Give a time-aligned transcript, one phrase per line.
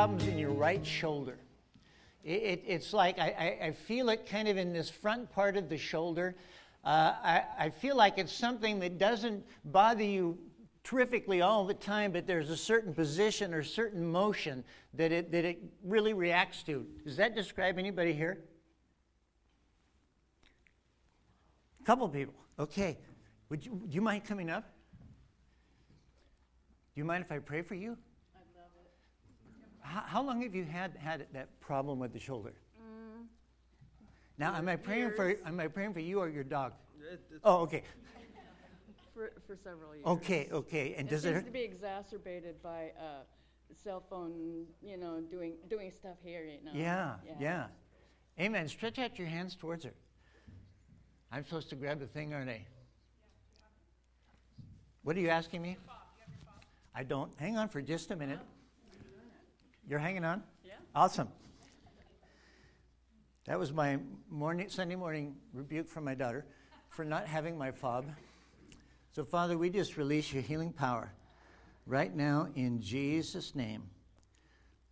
[0.00, 1.36] problems in your right shoulder.
[2.24, 5.68] It, it, it's like I, I, feel it kind of in this front part of
[5.68, 6.36] the shoulder.
[6.82, 10.38] Uh, I, I feel like it's something that doesn't bother you
[10.84, 14.64] terrifically all the time, but there's a certain position or certain motion
[14.94, 16.86] that it, that it really reacts to.
[17.04, 18.38] Does that describe anybody here?
[21.78, 22.32] A couple people.
[22.58, 22.96] Okay.
[23.50, 24.64] Would you, do you mind coming up?
[26.94, 27.98] Do you mind if I pray for you?
[29.90, 30.10] I love it.
[30.10, 32.52] How, how long have you had, had that problem with the shoulder?
[32.78, 33.26] Mm.
[34.38, 35.16] Now, am I praying years.
[35.16, 36.72] for am I praying for you or your dog?
[37.12, 37.82] It, Oh, okay,
[39.14, 40.06] For, for several years.
[40.06, 40.94] okay, okay.
[40.96, 41.44] And It does seems it?
[41.44, 43.24] to be exacerbated by uh,
[43.84, 46.70] cell phone, you know, doing doing stuff here, you know.
[46.74, 47.66] Yeah, yeah.
[48.38, 48.68] Amen.
[48.68, 49.92] Stretch out your hands towards her.
[51.30, 52.64] I'm supposed to grab the thing, aren't I?
[55.02, 55.76] What are you asking me?
[56.94, 57.30] I don't.
[57.38, 58.40] Hang on for just a minute.
[59.88, 60.42] You're hanging on?
[60.64, 60.72] Yeah.
[60.94, 61.28] Awesome.
[63.46, 66.46] That was my morning, Sunday morning rebuke from my daughter
[66.88, 68.06] for not having my fob.
[69.12, 71.12] So, Father, we just release your healing power
[71.86, 73.82] right now in Jesus' name.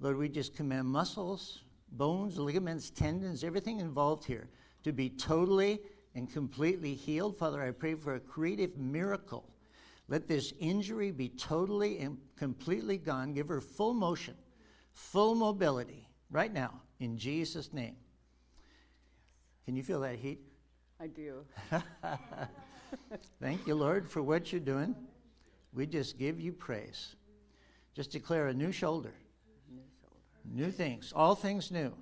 [0.00, 4.48] Lord, we just command muscles, bones, ligaments, tendons, everything involved here
[4.84, 5.80] to be totally
[6.14, 7.36] and completely healed.
[7.36, 9.48] Father, I pray for a creative miracle.
[10.08, 13.34] Let this injury be totally and completely gone.
[13.34, 14.34] Give her full motion,
[14.99, 17.95] full mobility right now in Jesus' name.
[19.65, 20.41] Can you feel that heat?
[21.01, 21.45] I do.
[23.41, 24.95] Thank you, Lord, for what you're doing.
[25.73, 27.15] We just give you praise.
[27.95, 29.13] Just declare a new shoulder,
[29.71, 30.65] New shoulder.
[30.67, 31.93] new things, all things new,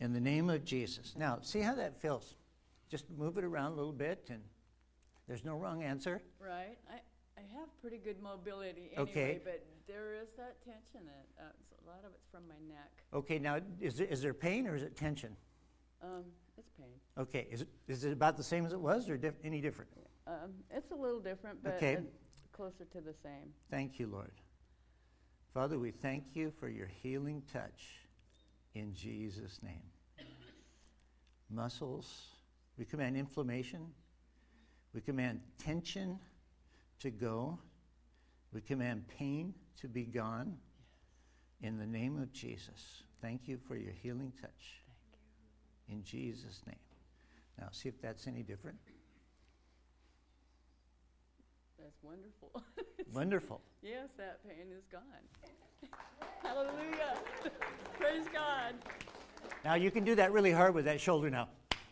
[0.00, 1.14] in the name of Jesus.
[1.16, 2.34] Now, see how that feels.
[2.90, 4.40] Just move it around a little bit, and
[5.26, 6.22] there's no wrong answer.
[6.40, 6.76] Right.
[6.90, 7.00] I,
[7.42, 9.40] I have pretty good mobility anyway, Okay.
[9.44, 11.06] but there is that tension.
[11.06, 13.02] That, uh, it's- a lot of it's from my neck.
[13.12, 15.36] Okay, now, is, there- is there pain or is it tension?
[16.00, 16.24] Um,
[16.56, 17.00] it's pain.
[17.18, 19.90] Okay, is it, is it about the same as it was or diff- any different?
[20.26, 21.96] Um, it's a little different, but Okay.
[21.96, 22.00] uh,
[22.52, 23.52] closer to the same.
[23.70, 24.32] Thank you, Lord.
[25.52, 28.06] Father, we thank you for your healing touch
[28.74, 29.82] in Jesus' name.
[31.50, 32.36] Muscles,
[32.78, 33.92] we command inflammation,
[34.94, 36.18] we command tension
[37.02, 37.58] to go,
[38.52, 40.56] we command pain to be gone
[41.60, 43.02] in the name of Jesus.
[43.20, 44.82] Thank you for your healing touch
[45.88, 46.20] Thank you.
[46.20, 46.76] in Jesus' name.
[47.58, 48.78] Now, see if that's any different.
[51.78, 52.62] That's wonderful.
[53.12, 53.60] Wonderful.
[53.82, 55.02] yes, that pain is gone.
[56.42, 57.16] Hallelujah.
[57.98, 58.74] Praise God.
[59.64, 61.48] Now you can do that really hard with that shoulder now.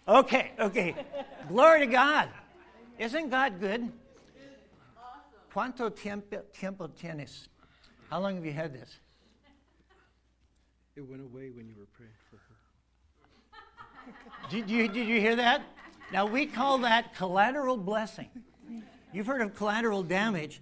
[0.09, 0.95] Okay, okay.
[1.49, 2.29] Glory to God.
[2.99, 3.93] Isn't God good?
[5.53, 7.49] ¿Cuánto tiempo, tiempo tienes?
[8.09, 9.01] How long have you had this?
[10.97, 12.57] it went away when you were praying for her.
[14.51, 15.63] Did you, did you hear that?
[16.13, 18.29] Now we call that collateral blessing.
[19.13, 20.61] You've heard of collateral damage.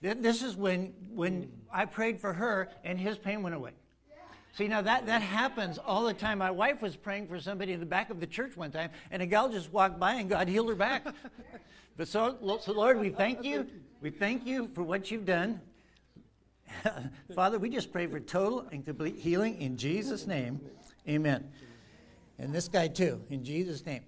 [0.00, 3.72] This is when, when I prayed for her and his pain went away.
[4.52, 6.38] See, now that, that happens all the time.
[6.38, 9.22] My wife was praying for somebody in the back of the church one time, and
[9.22, 11.06] a gal just walked by and God healed her back.
[11.96, 13.66] But so, so, Lord, we thank you.
[14.00, 15.60] We thank you for what you've done.
[17.34, 20.58] Father, we just pray for total and complete healing in Jesus' name.
[21.06, 21.50] Amen.
[22.38, 24.00] And this guy too, in Jesus' name.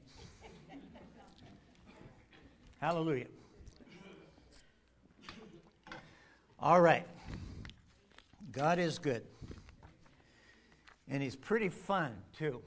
[2.80, 3.26] Hallelujah.
[6.58, 7.06] All right.
[8.50, 9.24] God is good.
[11.06, 12.62] And he's pretty fun too.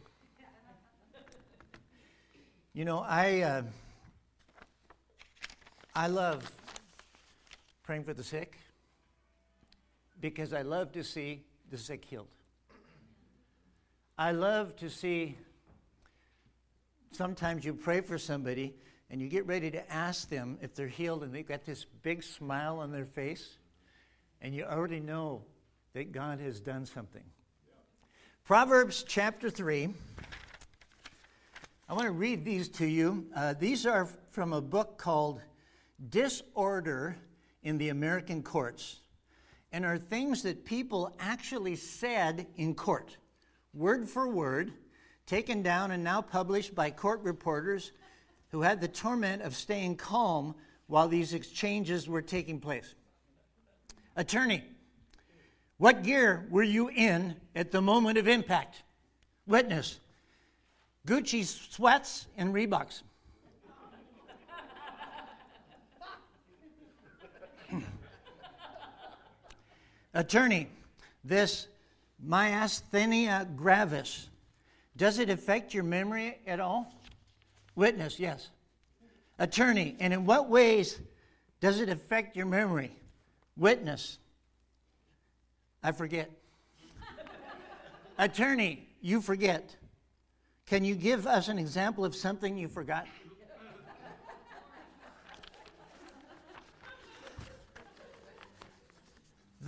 [2.74, 3.62] You know, I uh,
[5.96, 6.52] I love
[7.86, 8.58] praying for the sick
[10.20, 12.28] because I love to see the sick healed.
[14.18, 15.38] I love to see
[17.12, 18.74] sometimes you pray for somebody
[19.12, 22.24] and you get ready to ask them if they're healed and they've got this big
[22.24, 23.60] smile on their face
[24.42, 25.44] and you already know
[25.94, 27.24] that God has done something.
[28.46, 29.90] Proverbs chapter 3.
[31.88, 33.28] I want to read these to you.
[33.36, 35.40] Uh, these are from a book called
[36.10, 37.18] Disorder
[37.66, 39.02] in the American Courts
[39.74, 43.18] and are things that people actually said in court,
[43.74, 44.72] word for word,
[45.26, 47.92] taken down and now published by court reporters
[48.52, 50.56] who had the torment of staying calm
[50.88, 52.94] while these exchanges were taking place.
[54.16, 54.64] Attorney,
[55.78, 58.84] what gear were you in at the moment of impact?
[59.48, 60.00] Witness,
[61.06, 63.02] Gucci sweats and Reeboks.
[70.16, 70.70] Attorney,
[71.26, 71.68] this
[72.26, 74.30] myasthenia gravis.
[74.96, 76.92] Does it affect your memory at all?
[77.76, 78.50] Witness, yes.
[79.38, 80.98] Attorney, and in what ways
[81.60, 82.96] does it affect your memory?
[83.58, 84.18] Witness,
[85.84, 86.32] I forget.
[88.18, 89.76] Attorney, you forget.
[90.66, 93.06] Can you give us an example of something you forgot?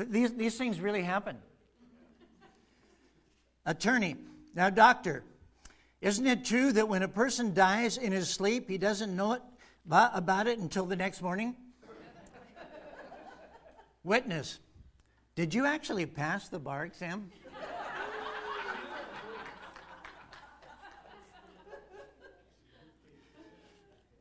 [0.06, 1.38] These, these things really happen.
[3.66, 4.16] Attorney,
[4.56, 5.24] now, doctor,
[6.02, 9.42] isn't it true that when a person dies in his sleep, he doesn't know it
[9.90, 11.56] about it until the next morning?
[14.04, 14.60] Witness,
[15.36, 17.30] did you actually pass the bar exam?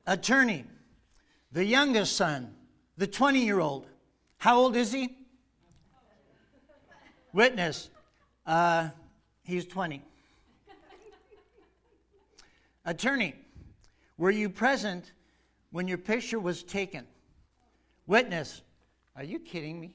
[0.07, 0.65] Attorney,
[1.53, 2.55] the youngest son,
[2.97, 3.87] the 20 year old,
[4.39, 5.17] how old is he?
[7.37, 7.91] Witness,
[8.47, 8.89] uh,
[9.43, 10.03] he's 20.
[12.87, 13.35] Attorney,
[14.17, 15.13] were you present
[15.71, 17.05] when your picture was taken?
[18.07, 18.63] Witness,
[19.15, 19.93] are you kidding me?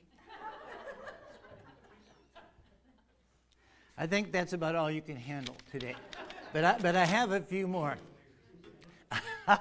[3.98, 5.96] I think that's about all you can handle today.
[6.54, 7.98] But I, but I have a few more.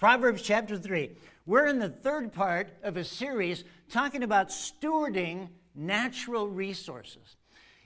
[0.00, 1.12] Proverbs chapter 3.
[1.46, 7.36] We're in the third part of a series talking about stewarding natural resources.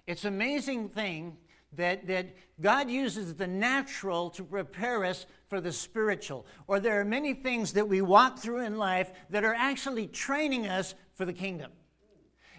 [0.07, 1.37] It's an amazing thing
[1.75, 6.47] that, that God uses the natural to prepare us for the spiritual.
[6.67, 10.67] Or there are many things that we walk through in life that are actually training
[10.67, 11.71] us for the kingdom.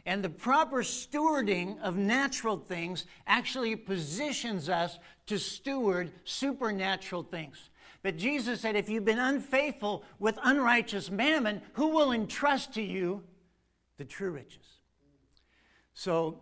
[0.06, 7.70] And the proper stewarding of natural things actually positions us to steward supernatural things.
[8.02, 13.24] But Jesus said, if you've been unfaithful with unrighteous mammon, who will entrust to you
[13.98, 14.73] the true riches?
[15.94, 16.42] So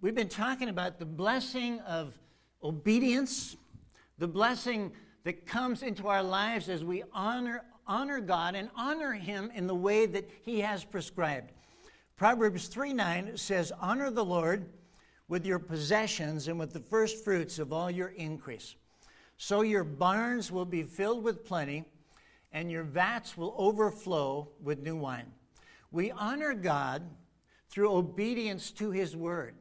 [0.00, 2.16] we've been talking about the blessing of
[2.62, 3.56] obedience,
[4.18, 4.92] the blessing
[5.24, 9.74] that comes into our lives as we honor, honor God and honor Him in the
[9.74, 11.50] way that He has prescribed.
[12.16, 14.66] Proverbs 3 9 says, Honor the Lord
[15.28, 18.76] with your possessions and with the first fruits of all your increase.
[19.36, 21.84] So your barns will be filled with plenty,
[22.52, 25.26] and your vats will overflow with new wine.
[25.90, 27.02] We honor God
[27.68, 29.54] through obedience to his word.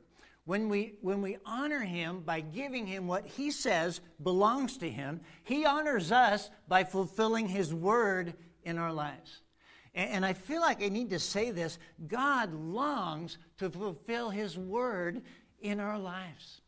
[0.45, 5.21] When we, when we honor him by giving him what he says belongs to him,
[5.43, 9.41] he honors us by fulfilling his word in our lives.
[9.95, 14.55] And, and I feel like I need to say this God longs to fulfill his
[14.55, 15.23] word
[15.59, 16.61] in our lives.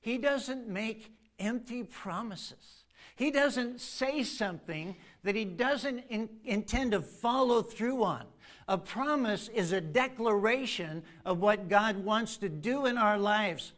[0.00, 2.84] He doesn't make empty promises.
[3.16, 8.24] He doesn't say something that he doesn't in, intend to follow through on.
[8.66, 13.72] A promise is a declaration of what God wants to do in our lives.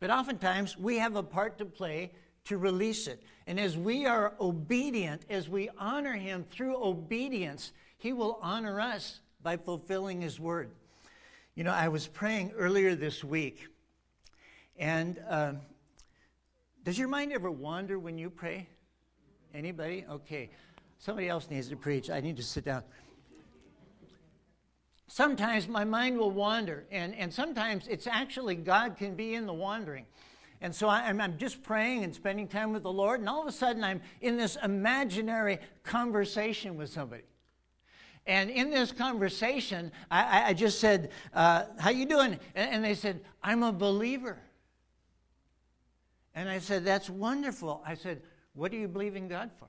[0.00, 2.10] But oftentimes we have a part to play
[2.44, 3.22] to release it.
[3.46, 9.20] And as we are obedient, as we honor Him through obedience, He will honor us
[9.42, 10.70] by fulfilling His word.
[11.54, 13.68] You know, I was praying earlier this week,
[14.76, 15.52] and uh,
[16.82, 18.66] does your mind ever wander when you pray?
[19.54, 20.04] Anybody?
[20.10, 20.50] Okay.
[20.98, 22.10] Somebody else needs to preach.
[22.10, 22.82] I need to sit down
[25.06, 29.52] sometimes my mind will wander, and, and sometimes it's actually God can be in the
[29.52, 30.06] wandering.
[30.60, 33.48] And so I'm, I'm just praying and spending time with the Lord, and all of
[33.48, 37.24] a sudden I'm in this imaginary conversation with somebody.
[38.26, 42.94] And in this conversation, I, I just said, uh, "How you doing?" And, and they
[42.94, 44.38] said, "I'm a believer."
[46.34, 48.22] And I said, "That's wonderful." I said,
[48.54, 49.68] "What do you believe in God for?"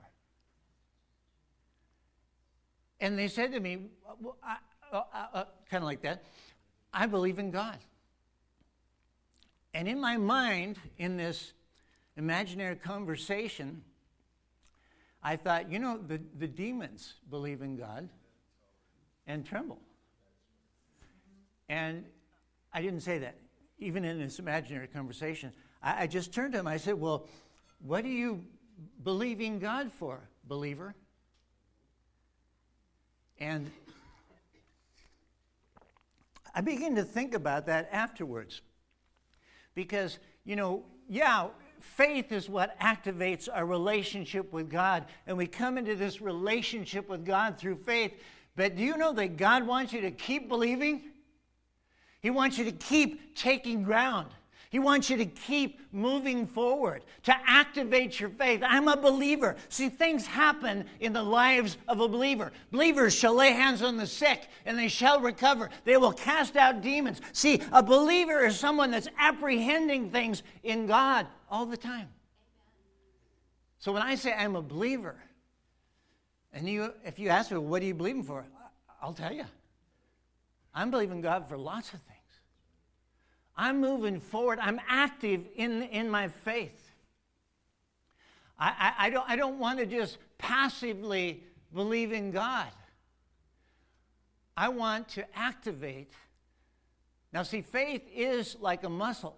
[3.00, 3.78] And they said to me,
[4.20, 4.56] well, I,
[4.98, 6.22] uh, uh, kind of like that.
[6.92, 7.78] I believe in God.
[9.74, 11.52] And in my mind, in this
[12.16, 13.82] imaginary conversation,
[15.22, 18.08] I thought, you know, the, the demons believe in God
[19.26, 19.78] and tremble.
[21.68, 22.04] And
[22.72, 23.36] I didn't say that,
[23.78, 25.52] even in this imaginary conversation.
[25.82, 26.66] I, I just turned to him.
[26.66, 27.26] I said, Well,
[27.80, 28.44] what do you
[29.02, 30.94] believe in God for, believer?
[33.38, 33.70] And
[36.56, 38.62] I began to think about that afterwards.
[39.74, 41.48] Because, you know, yeah,
[41.80, 45.04] faith is what activates our relationship with God.
[45.26, 48.14] And we come into this relationship with God through faith.
[48.56, 51.02] But do you know that God wants you to keep believing?
[52.22, 54.28] He wants you to keep taking ground.
[54.76, 58.62] He wants you to keep moving forward, to activate your faith.
[58.62, 59.56] I'm a believer.
[59.70, 62.52] See, things happen in the lives of a believer.
[62.70, 65.70] Believers shall lay hands on the sick and they shall recover.
[65.84, 67.22] They will cast out demons.
[67.32, 72.08] See, a believer is someone that's apprehending things in God all the time.
[73.78, 75.16] So when I say I'm a believer,
[76.52, 78.44] and you, if you ask me, what are you believing for?
[79.00, 79.46] I'll tell you.
[80.74, 82.15] I'm believing God for lots of things.
[83.56, 84.58] I'm moving forward.
[84.60, 86.90] I'm active in, in my faith.
[88.58, 92.68] I, I, I don't, I don't want to just passively believe in God.
[94.56, 96.12] I want to activate.
[97.32, 99.36] Now, see, faith is like a muscle.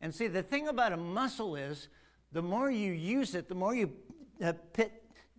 [0.00, 1.88] And see, the thing about a muscle is
[2.32, 3.92] the more you use it, the more you
[4.42, 4.92] uh, pit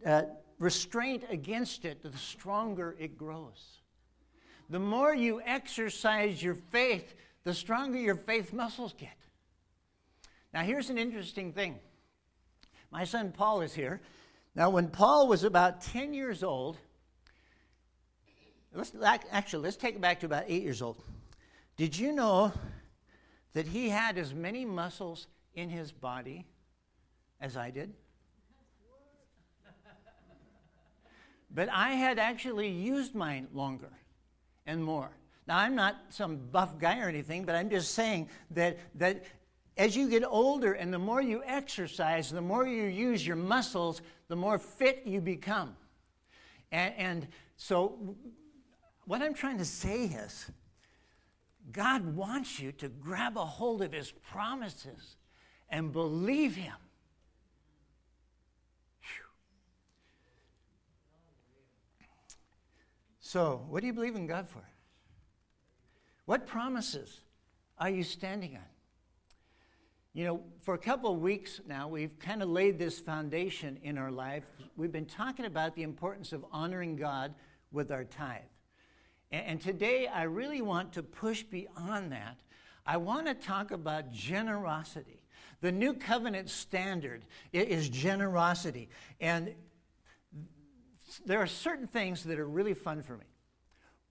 [0.06, 0.24] uh,
[0.58, 3.82] restraint against it, the stronger it grows.
[4.70, 9.18] The more you exercise your faith, the stronger your faith muscles get.
[10.54, 11.80] Now, here's an interesting thing.
[12.92, 14.02] My son Paul is here.
[14.56, 16.78] Now, when Paul was about 10 years old,
[18.72, 18.92] let's
[19.32, 20.98] actually let's take it back to about 8 years old.
[21.76, 22.52] Did you know
[23.54, 26.46] that he had as many muscles in his body
[27.42, 27.94] as I did?
[31.56, 33.92] But I had actually used mine longer
[34.66, 35.12] and more.
[35.48, 39.26] Now, I'm not some buff guy or anything, but I'm just saying that, that
[39.76, 44.02] as you get older and the more you exercise, the more you use your muscles,
[44.28, 45.76] the more fit you become.
[46.72, 48.16] And, and so,
[49.06, 50.50] what I'm trying to say is,
[51.72, 55.18] God wants you to grab a hold of His promises
[55.70, 56.74] and believe Him.
[63.20, 64.62] So, what do you believe in God for?
[66.26, 67.22] What promises
[67.78, 68.64] are you standing on?
[70.14, 73.98] You know, for a couple of weeks now, we've kind of laid this foundation in
[73.98, 74.46] our life.
[74.78, 77.34] We've been talking about the importance of honoring God
[77.72, 78.42] with our tithe.
[79.32, 82.38] And, today, I really want to push beyond that.
[82.86, 85.24] I want to talk about generosity.
[85.62, 88.90] The new covenant standard is generosity.
[89.20, 89.56] And
[91.26, 93.26] there are certain things that are really fun for me.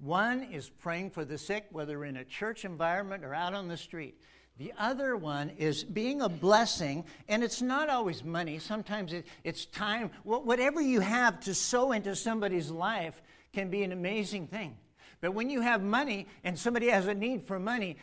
[0.03, 3.77] One is praying for the sick, whether in a church environment or out on the
[3.77, 4.21] street.
[4.59, 8.59] The other one is being a blessing, and it's not always money.
[8.59, 10.11] Sometimes it, it's time.
[10.25, 14.77] Whatever you have to sow into somebody's life can be an amazing thing.
[15.21, 17.97] But when you have money and somebody has a need for money,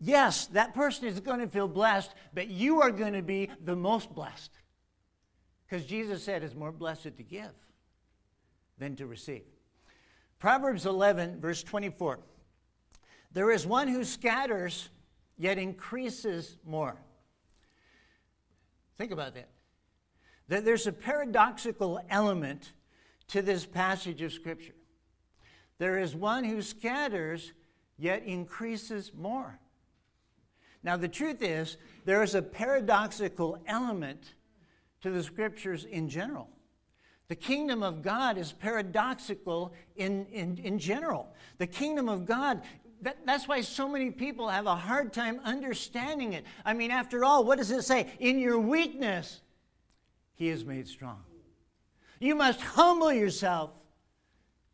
[0.00, 3.76] yes, that person is going to feel blessed, but you are going to be the
[3.76, 4.52] most blessed.
[5.68, 7.52] Because Jesus said it's more blessed to give
[8.78, 9.44] than to receive.
[10.44, 12.18] Proverbs 11, verse 24.
[13.32, 14.90] There is one who scatters,
[15.38, 16.98] yet increases more.
[18.98, 19.48] Think about that.
[20.48, 22.74] That there's a paradoxical element
[23.28, 24.74] to this passage of Scripture.
[25.78, 27.54] There is one who scatters,
[27.96, 29.58] yet increases more.
[30.82, 34.34] Now, the truth is, there is a paradoxical element
[35.00, 36.50] to the Scriptures in general.
[37.28, 41.34] The kingdom of God is paradoxical in, in, in general.
[41.58, 42.62] The kingdom of God,
[43.00, 46.44] that, that's why so many people have a hard time understanding it.
[46.64, 48.12] I mean, after all, what does it say?
[48.20, 49.40] In your weakness,
[50.34, 51.22] he is made strong.
[52.20, 53.70] You must humble yourself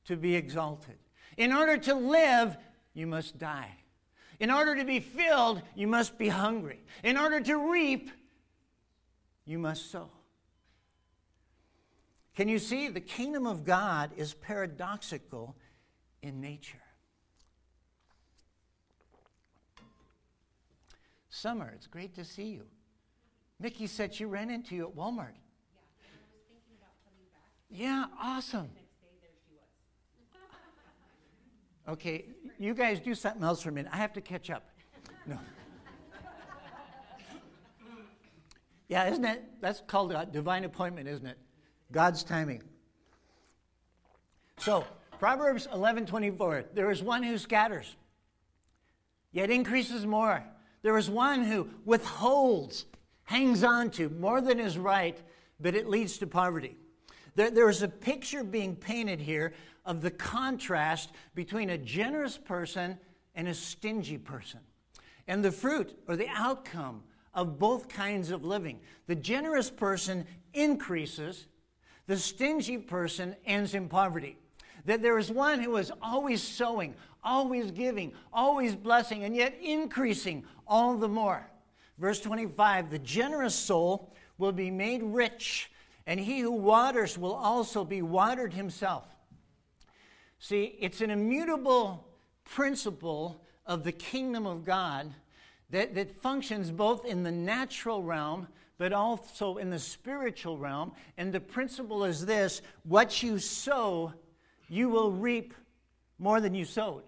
[0.06, 0.96] to be exalted.
[1.36, 2.56] In order to live,
[2.94, 3.76] you must die.
[4.40, 6.80] In order to be filled, you must be hungry.
[7.04, 8.10] In order to reap,
[9.44, 10.10] you must sow.
[12.40, 12.88] Can you see?
[12.88, 15.54] The kingdom of God is paradoxical
[16.22, 16.80] in nature.
[21.28, 22.62] Summer, it's great to see you.
[23.58, 25.34] Mickey said she ran into you at Walmart.
[27.68, 28.70] Yeah, awesome.
[31.86, 32.24] Okay,
[32.58, 33.92] you guys do something else for a minute.
[33.92, 34.70] I have to catch up.
[35.26, 35.38] No.
[38.88, 39.44] Yeah, isn't it?
[39.60, 41.36] That's called a divine appointment, isn't it?
[41.92, 42.62] God's timing.
[44.58, 44.84] So,
[45.18, 47.96] Proverbs 11:24, there is one who scatters,
[49.32, 50.44] yet increases more.
[50.82, 52.86] There is one who withholds,
[53.24, 55.20] hangs on to more than is right,
[55.58, 56.76] but it leads to poverty.
[57.34, 59.52] There, there is a picture being painted here
[59.84, 62.98] of the contrast between a generous person
[63.34, 64.60] and a stingy person,
[65.26, 67.02] and the fruit or the outcome
[67.34, 68.80] of both kinds of living.
[69.06, 71.46] The generous person increases,
[72.10, 74.36] the stingy person ends in poverty.
[74.84, 80.42] That there is one who is always sowing, always giving, always blessing, and yet increasing
[80.66, 81.48] all the more.
[81.98, 85.70] Verse 25 The generous soul will be made rich,
[86.04, 89.04] and he who waters will also be watered himself.
[90.40, 92.08] See, it's an immutable
[92.44, 95.14] principle of the kingdom of God
[95.70, 98.48] that, that functions both in the natural realm
[98.80, 100.92] but also in the spiritual realm.
[101.18, 104.14] And the principle is this what you sow,
[104.70, 105.52] you will reap
[106.18, 107.02] more than you sowed.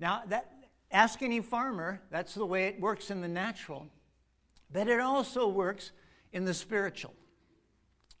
[0.00, 0.50] Now, that,
[0.90, 3.88] ask any farmer, that's the way it works in the natural,
[4.72, 5.92] but it also works
[6.32, 7.12] in the spiritual.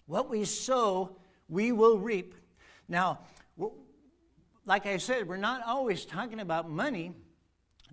[0.04, 1.16] What we sow,
[1.48, 2.34] we will reap.
[2.88, 3.20] Now,
[4.66, 7.14] like I said, we're not always talking about money.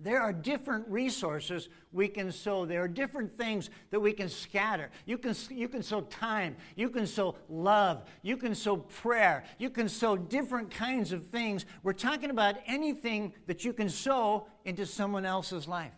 [0.00, 2.64] There are different resources we can sow.
[2.64, 4.90] There are different things that we can scatter.
[5.04, 6.56] You can, you can sow time.
[6.76, 8.04] You can sow love.
[8.22, 9.44] You can sow prayer.
[9.58, 11.66] You can sow different kinds of things.
[11.82, 15.92] We're talking about anything that you can sow into someone else's life.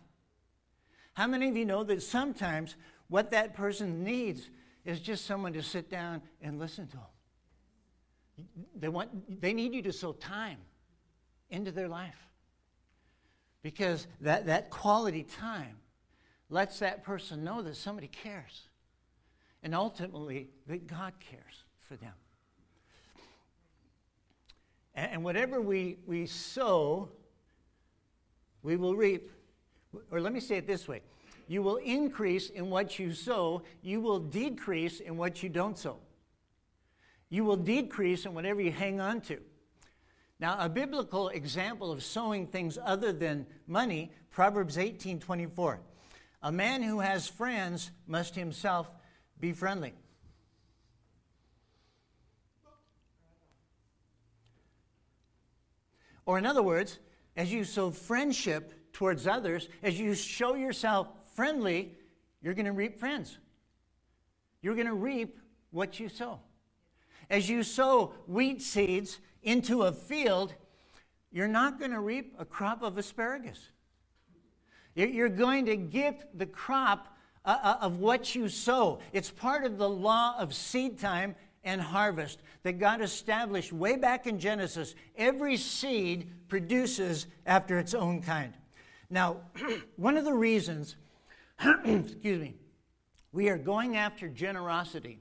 [1.13, 2.75] How many of you know that sometimes
[3.07, 4.49] what that person needs
[4.83, 8.47] is just someone to sit down and listen to them?
[8.75, 10.57] They, want, they need you to sow time
[11.49, 12.17] into their life
[13.65, 15.77] because that, that quality time
[16.51, 18.67] lets that person know that somebody cares
[19.63, 22.13] and ultimately that God cares for them.
[24.93, 27.09] And, and whatever we, we sow,
[28.61, 29.31] we will reap.
[30.11, 31.01] Or let me say it this way
[31.47, 35.97] you will increase in what you sow, you will decrease in what you don't sow.
[37.29, 39.39] You will decrease in whatever you hang on to.
[40.39, 45.79] Now, a biblical example of sowing things other than money, Proverbs 18 24.
[46.43, 48.91] A man who has friends must himself
[49.39, 49.93] be friendly.
[56.25, 56.99] Or, in other words,
[57.37, 61.93] as you sow friendship towards others, as you show yourself friendly,
[62.41, 63.37] you're going to reap friends.
[64.61, 65.39] You're going to reap
[65.71, 66.39] what you sow.
[67.29, 70.53] As you sow wheat seeds into a field,
[71.31, 73.69] you're not going to reap a crop of asparagus.
[74.95, 78.99] You're going to get the crop uh, uh, of what you sow.
[79.13, 84.27] It's part of the law of seed time and harvest that God established way back
[84.27, 84.95] in Genesis.
[85.17, 88.53] Every seed produces after its own kind.
[89.09, 89.41] Now,
[89.97, 90.95] one of the reasons,
[91.83, 92.55] excuse me,
[93.31, 95.19] we are going after generosity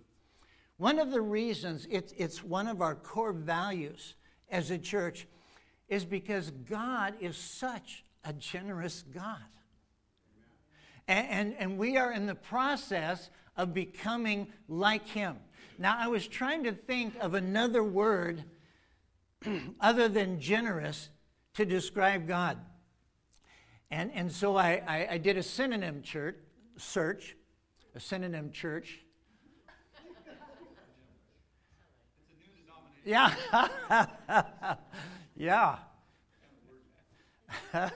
[0.77, 4.15] one of the reasons it's, it's one of our core values
[4.51, 5.27] as a church
[5.89, 9.39] is because God is such a generous God.
[11.07, 15.37] And, and, and, we are in the process of becoming like Him.
[15.79, 18.45] Now, I was trying to think of another word
[19.81, 21.11] other than generous
[21.55, 22.59] to describe God.
[23.91, 26.37] And, and so I, I, I did a synonym church,
[26.79, 27.37] search,
[27.95, 29.04] a synonym church,
[33.05, 33.35] Yeah.
[35.37, 35.77] yeah.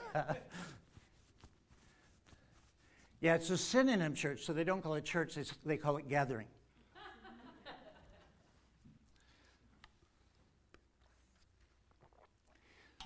[3.19, 6.45] yeah, it's a synonym church, so they don't call it church, they call it gathering.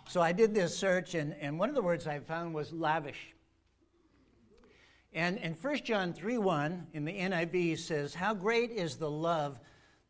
[0.09, 3.33] so I did this search, and, and one of the words I found was lavish.
[5.13, 9.59] And in 1 John 3 1, in the NIV, says, How great is the love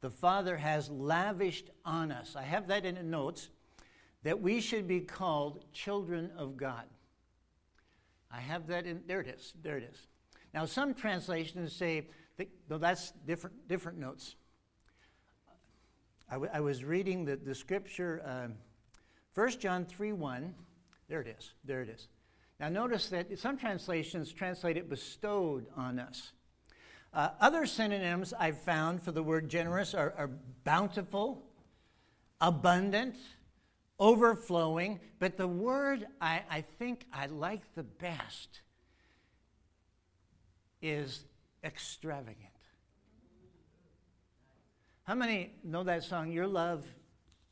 [0.03, 2.35] the Father has lavished on us.
[2.35, 3.47] I have that in the notes
[4.23, 6.83] that we should be called children of God.
[8.29, 9.53] I have that in there it is.
[9.63, 10.07] There it is.
[10.53, 14.35] Now some translations say that, that's different different notes.
[16.29, 18.47] I, w- I was reading the, the scripture, uh,
[19.35, 20.53] 1 John 3 1.
[21.07, 21.53] There it is.
[21.63, 22.09] There it is.
[22.59, 26.33] Now notice that some translations translate it bestowed on us.
[27.13, 30.31] Uh, other synonyms I've found for the word generous are, are
[30.63, 31.43] bountiful,
[32.41, 33.15] abundant,
[33.99, 38.61] overflowing, but the word I, I think I like the best
[40.81, 41.23] is
[41.63, 42.49] extravagant.
[45.03, 46.85] How many know that song, Your Love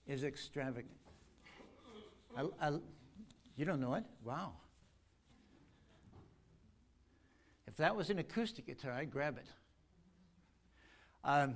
[0.07, 0.89] is Extravagant?
[2.35, 2.71] I, I,
[3.55, 4.05] you don't know it?
[4.23, 4.53] Wow.
[7.67, 9.47] If that was an acoustic guitar, I'd grab it.
[11.23, 11.55] Um,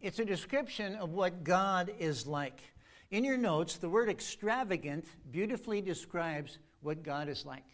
[0.00, 2.60] it's a description of what God is like.
[3.10, 7.64] In your notes, the word extravagant beautifully describes what God is like.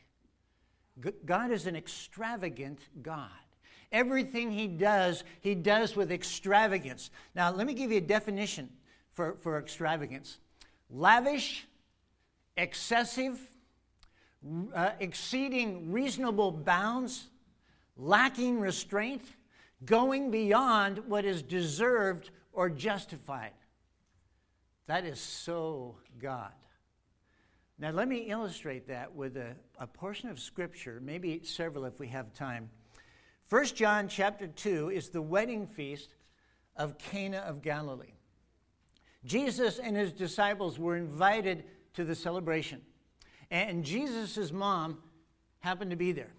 [1.24, 3.30] God is an extravagant God.
[3.92, 7.10] Everything he does, he does with extravagance.
[7.34, 8.68] Now, let me give you a definition
[9.12, 10.38] for, for extravagance
[10.90, 11.66] lavish,
[12.56, 13.38] excessive,
[14.74, 17.28] uh, exceeding reasonable bounds,
[17.96, 19.22] lacking restraint,
[19.84, 23.52] going beyond what is deserved or justified.
[24.86, 26.52] That is so God.
[27.78, 32.08] Now, let me illustrate that with a, a portion of Scripture, maybe several if we
[32.08, 32.70] have time.
[33.50, 36.14] 1 John chapter 2 is the wedding feast
[36.76, 38.14] of Cana of Galilee.
[39.24, 42.80] Jesus and his disciples were invited to the celebration,
[43.50, 44.98] and Jesus' mom
[45.60, 46.32] happened to be there.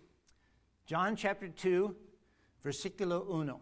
[0.85, 1.95] John chapter 2,
[2.65, 3.53] versiculo 1.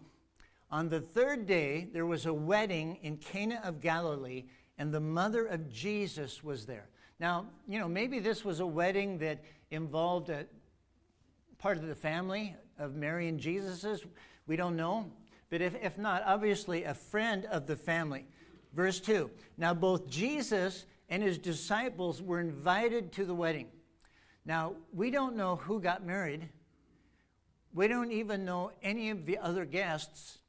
[0.70, 4.46] On the third day, there was a wedding in Cana of Galilee,
[4.78, 6.90] and the mother of Jesus was there.
[7.20, 10.46] Now, you know, maybe this was a wedding that involved a
[11.58, 14.06] part of the family of Mary and Jesus's.
[14.46, 15.12] We don't know.
[15.50, 18.26] But if, if not, obviously a friend of the family.
[18.74, 23.68] Verse 2 Now both Jesus and his disciples were invited to the wedding.
[24.46, 26.50] Now, we don't know who got married.
[27.74, 30.40] We don't even know any of the other guests.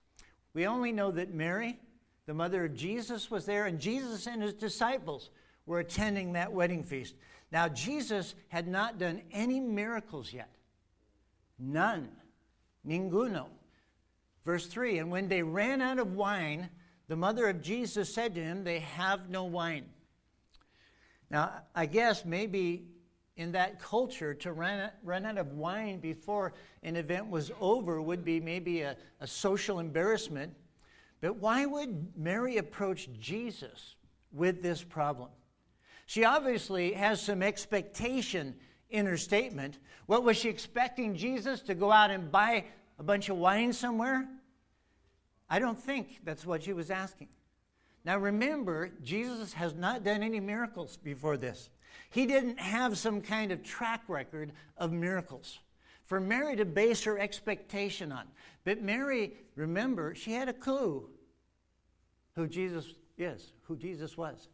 [0.55, 1.79] We only know that Mary,
[2.27, 5.31] the mother of Jesus, was there, and Jesus and his disciples
[5.66, 7.14] were attending that wedding feast.
[7.51, 10.51] Now, Jesus had not done any miracles yet.
[11.59, 12.09] None.
[12.87, 13.47] Ninguno.
[14.44, 16.71] Verse 3 And when they ran out of wine,
[17.09, 19.87] the mother of Jesus said to him, They have no wine.
[21.31, 22.87] Now, I guess maybe
[23.37, 28.25] in that culture, to run, run out of wine before an event was over would
[28.25, 30.53] be maybe a, a social embarrassment.
[31.21, 33.95] But why would Mary approach Jesus
[34.33, 35.29] with this problem?
[36.07, 38.57] She obviously has some expectation
[38.91, 39.79] in her statement.
[40.07, 42.64] What was she expecting Jesus to go out and buy
[42.99, 44.27] a bunch of wine somewhere?
[45.49, 47.29] I don't think that's what she was asking.
[48.09, 51.68] Now remember, Jesus has not done any miracles before this.
[52.09, 55.59] He didn't have some kind of track record of miracles
[56.07, 58.25] for Mary to base her expectation on.
[58.64, 61.11] But Mary, remember, she had a clue
[62.35, 64.49] who Jesus is, who Jesus was.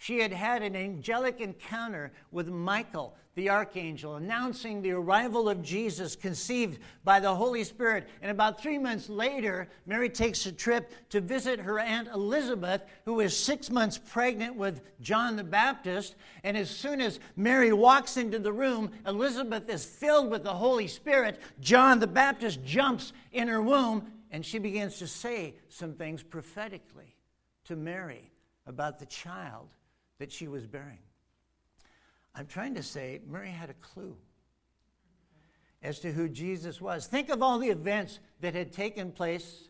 [0.00, 6.16] She had had an angelic encounter with Michael, the archangel, announcing the arrival of Jesus,
[6.16, 8.08] conceived by the Holy Spirit.
[8.22, 13.20] And about three months later, Mary takes a trip to visit her Aunt Elizabeth, who
[13.20, 16.16] is six months pregnant with John the Baptist.
[16.44, 20.88] And as soon as Mary walks into the room, Elizabeth is filled with the Holy
[20.88, 21.38] Spirit.
[21.60, 27.18] John the Baptist jumps in her womb, and she begins to say some things prophetically
[27.64, 28.32] to Mary
[28.64, 29.68] about the child
[30.20, 30.98] that she was bearing.
[32.34, 34.16] I'm trying to say Mary had a clue
[35.82, 37.06] as to who Jesus was.
[37.06, 39.68] Think of all the events that had taken place.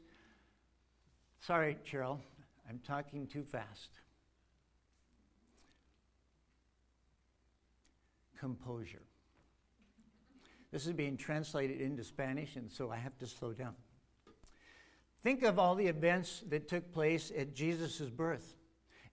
[1.38, 2.18] Sorry, Cheryl,
[2.68, 3.90] I'm talking too fast.
[8.36, 9.02] Composure.
[10.72, 13.76] This is being translated into Spanish, and so I have to slow down.
[15.22, 18.56] Think of all the events that took place at Jesus' birth.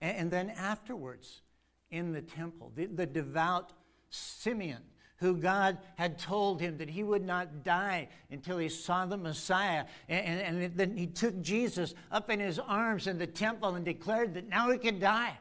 [0.00, 1.42] And, and then afterwards,
[1.90, 3.72] in the temple, the, the devout
[4.10, 4.82] Simeon,
[5.16, 9.84] who God had told him that he would not die until he saw the Messiah.
[10.08, 13.84] And, and, and, then he took Jesus up in his arms in the temple and
[13.84, 15.38] declared that now he could die.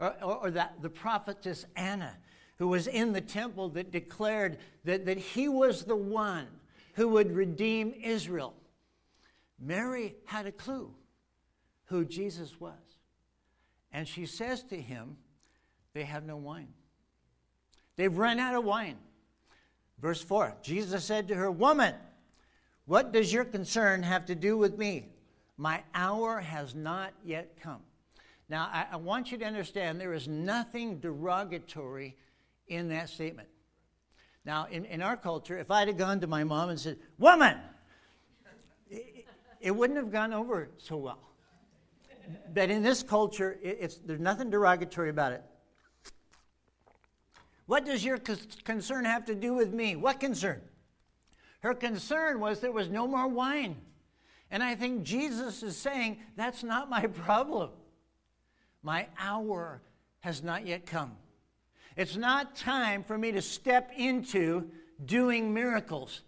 [0.00, 2.16] Or, or, or that the prophetess Anna,
[2.58, 6.48] who was in the temple, that declared that, that he was the one
[6.94, 8.54] who would redeem Israel.
[9.60, 10.92] Mary had a clue
[11.86, 12.72] who Jesus was.
[13.94, 15.16] And she says to him,
[15.94, 16.68] They have no wine.
[17.96, 18.96] They've run out of wine.
[20.00, 21.94] Verse 4 Jesus said to her, Woman,
[22.86, 25.06] what does your concern have to do with me?
[25.56, 27.80] My hour has not yet come.
[28.48, 32.16] Now, I, I want you to understand there is nothing derogatory
[32.66, 33.48] in that statement.
[34.44, 37.56] Now, in, in our culture, if I'd have gone to my mom and said, Woman,
[38.90, 39.26] it,
[39.60, 41.33] it wouldn't have gone over so well
[42.52, 45.42] but in this culture, it, there's nothing derogatory about it.
[47.66, 49.96] What does your concern have to do with me?
[49.96, 50.60] What concern?
[51.60, 53.76] Her concern was there was no more wine.
[54.50, 57.70] And I think Jesus is saying, that's not my problem.
[58.82, 59.80] My hour
[60.20, 61.16] has not yet come.
[61.96, 64.70] It's not time for me to step into
[65.04, 66.22] doing miracles.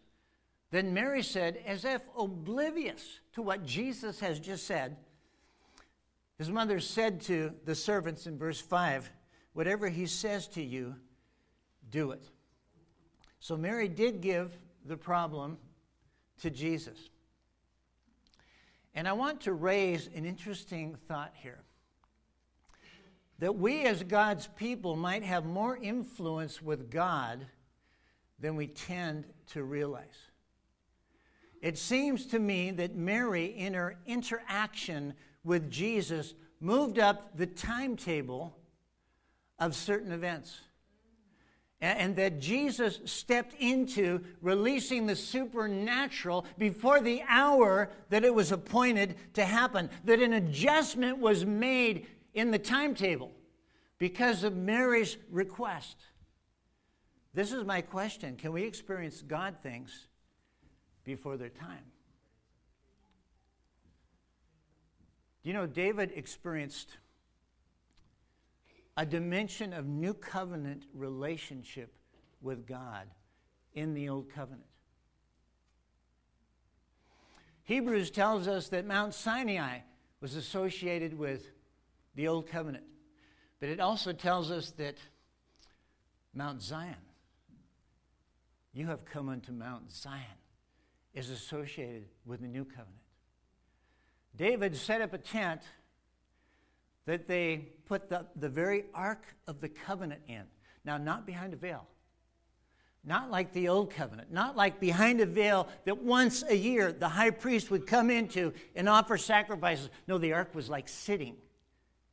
[0.71, 4.97] Then Mary said, as if oblivious to what Jesus has just said,
[6.39, 9.11] his mother said to the servants in verse 5,
[9.55, 10.97] Whatever he says to you,
[11.91, 12.29] do it.
[13.41, 15.57] So Mary did give the problem
[16.43, 16.99] to Jesus.
[18.95, 21.61] And I want to raise an interesting thought here.
[23.39, 27.47] that we as God's people might have more influence with God
[28.39, 30.31] than we tend to realize.
[31.61, 35.15] It seems to me that Mary, in her interaction
[35.47, 38.55] with Jesus, moved up the timetable
[39.59, 40.61] of certain events.
[41.81, 49.15] And that Jesus stepped into releasing the supernatural before the hour that it was appointed
[49.35, 49.91] to happen.
[50.05, 53.33] That an adjustment was made in the timetable
[53.99, 55.97] because of Mary's request.
[57.35, 60.09] This is my question Can we experience God things
[61.05, 61.85] before their time?
[65.47, 66.97] You know, David experienced
[68.97, 71.95] a dimension of new covenant relationship
[72.41, 73.07] with God
[73.73, 74.67] in the old covenant.
[77.63, 79.83] Hebrews tells us that Mount Sinai
[80.21, 81.49] was associated with
[82.17, 82.87] the old covenant,
[83.61, 84.97] but it also tells us that
[86.35, 86.97] Mount Zion,
[88.73, 90.25] you have come unto Mount Zion,
[91.15, 93.06] is associated with the new covenant.
[94.37, 95.63] David set up a tent
[97.07, 100.43] that they put the, the very ark of the covenant in.
[100.85, 101.87] Now, not behind a veil.
[103.05, 107.09] Not like the old covenant, not like behind a veil that once a year the
[107.09, 109.91] high priest would come into and offer sacrifices.
[110.09, 111.37] No, the ark was like sitting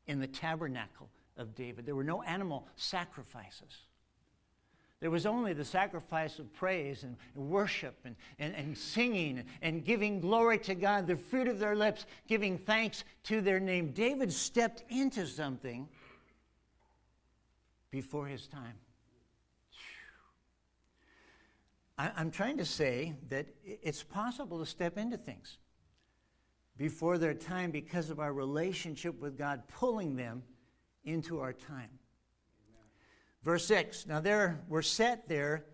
[0.05, 1.88] in the tabernacle of David.
[1.88, 3.88] There were no animal sacrifices.
[5.04, 10.22] There was only the sacrifice of praise and worship and, and, and singing and giving
[10.22, 13.92] glory to God, the fruit of their lips, giving thanks to their name.
[13.92, 15.89] David stepped into something
[17.92, 18.76] before his time.
[21.98, 25.58] I'm trying to say that it's possible to step into things
[26.78, 30.44] before their time because of our relationship with God pulling them
[31.04, 31.89] into our time.
[33.43, 35.65] Verse 6 Now there were set there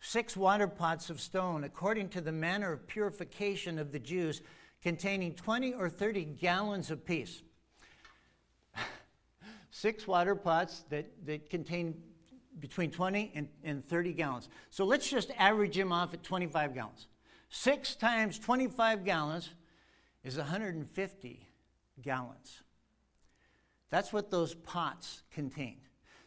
[0.00, 4.42] six water pots of stone, according to the manner of purification of the Jews,
[4.82, 7.42] containing 20 or 30 gallons apiece.
[9.70, 12.00] six water pots that, that contain
[12.60, 14.48] between 20 and, and 30 gallons.
[14.70, 17.06] So let's just average them off at 25 gallons.
[17.48, 19.50] Six times 25 gallons
[20.24, 21.48] is 150
[22.02, 22.62] gallons.
[23.90, 25.85] That's what those pots contained.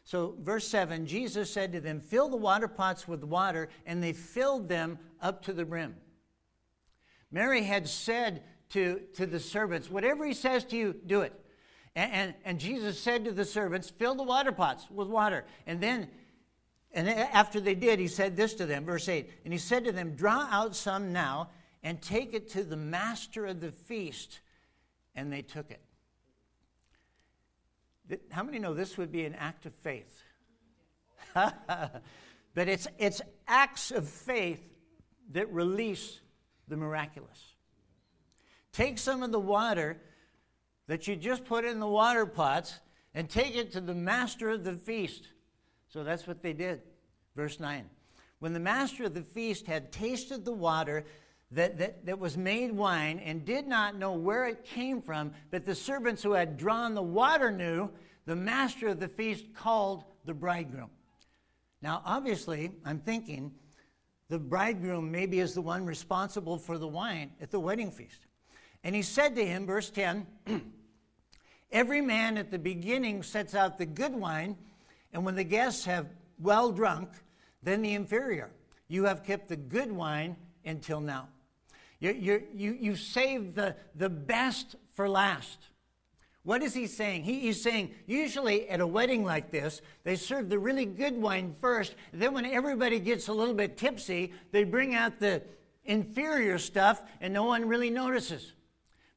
[0.10, 4.14] So, verse 7 Jesus said to them, Fill the water pots with water, and they
[4.14, 5.98] filled them up to the brim.
[7.30, 11.40] Mary had said to, to the servants, Whatever he says to you, do it.
[11.96, 15.46] And, and, and Jesus said to the servants, Fill the water pots with water.
[15.68, 16.08] And then,
[16.92, 19.92] and after they did, he said this to them, verse 8 And he said to
[19.92, 21.50] them, Draw out some now
[21.84, 24.40] and take it to the master of the feast.
[25.14, 25.82] And they took it.
[28.32, 30.24] How many know this would be an act of faith?
[31.34, 32.02] but
[32.56, 34.64] it's, it's acts of faith
[35.32, 36.20] that release
[36.68, 37.54] the miraculous.
[38.72, 40.02] Take some of the water
[40.88, 42.80] that you just put in the water pots
[43.14, 45.28] and take it to the master of the feast.
[45.88, 46.82] So that's what they did.
[47.36, 47.90] Verse 9.
[48.40, 51.06] When the master of the feast had tasted the water
[51.52, 55.66] that, that, that was made wine and did not know where it came from, but
[55.66, 57.90] the servants who had drawn the water knew,
[58.26, 60.90] the master of the feast called the bridegroom.
[61.82, 63.52] Now, obviously, I'm thinking
[64.30, 68.28] the bridegroom maybe is the one responsible for the wine at the wedding feast.
[68.84, 70.28] And he said to him, verse 10,
[71.72, 74.58] Every man at the beginning sets out the good wine,
[75.14, 76.08] and when the guests have
[76.40, 77.10] well drunk,
[77.62, 78.52] then the inferior.
[78.88, 80.36] You have kept the good wine
[80.66, 81.28] until now.
[82.00, 85.60] You, you, you, you saved the, the best for last.
[86.44, 87.24] What is he saying?
[87.24, 91.54] He, he's saying usually at a wedding like this, they serve the really good wine
[91.60, 91.96] first.
[92.14, 95.44] Then, when everybody gets a little bit tipsy, they bring out the
[95.84, 98.54] inferior stuff and no one really notices.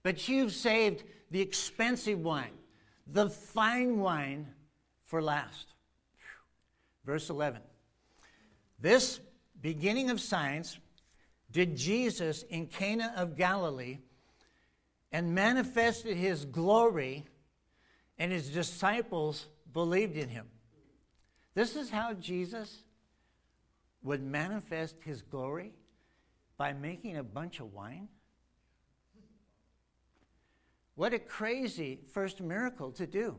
[0.02, 2.52] But you've saved the expensive wine,
[3.06, 4.48] the fine wine
[5.04, 5.68] for last.
[7.04, 7.62] Verse 11.
[8.80, 9.20] This
[9.60, 10.78] beginning of signs
[11.52, 13.98] did Jesus in Cana of Galilee
[15.12, 17.26] and manifested his glory,
[18.18, 20.46] and his disciples believed in him.
[21.54, 22.84] This is how Jesus
[24.02, 25.74] would manifest his glory
[26.56, 28.08] by making a bunch of wine.
[30.94, 33.38] What a crazy first miracle to do.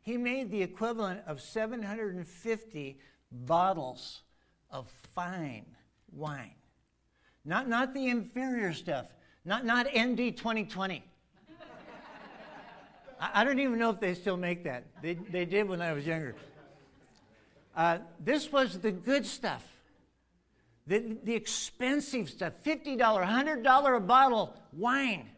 [0.00, 2.98] He made the equivalent of 750
[3.30, 4.22] bottles
[4.70, 5.66] of fine
[6.12, 6.54] wine.
[7.44, 9.06] Not, not the inferior stuff,
[9.44, 11.04] not, not MD 2020.
[13.20, 14.84] I, I don't even know if they still make that.
[15.02, 16.34] They, they did when I was younger.
[17.76, 19.64] Uh, this was the good stuff,
[20.86, 25.28] the, the expensive stuff $50, $100 a bottle wine.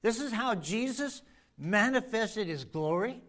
[0.00, 1.22] This is how Jesus
[1.58, 3.20] manifested his glory.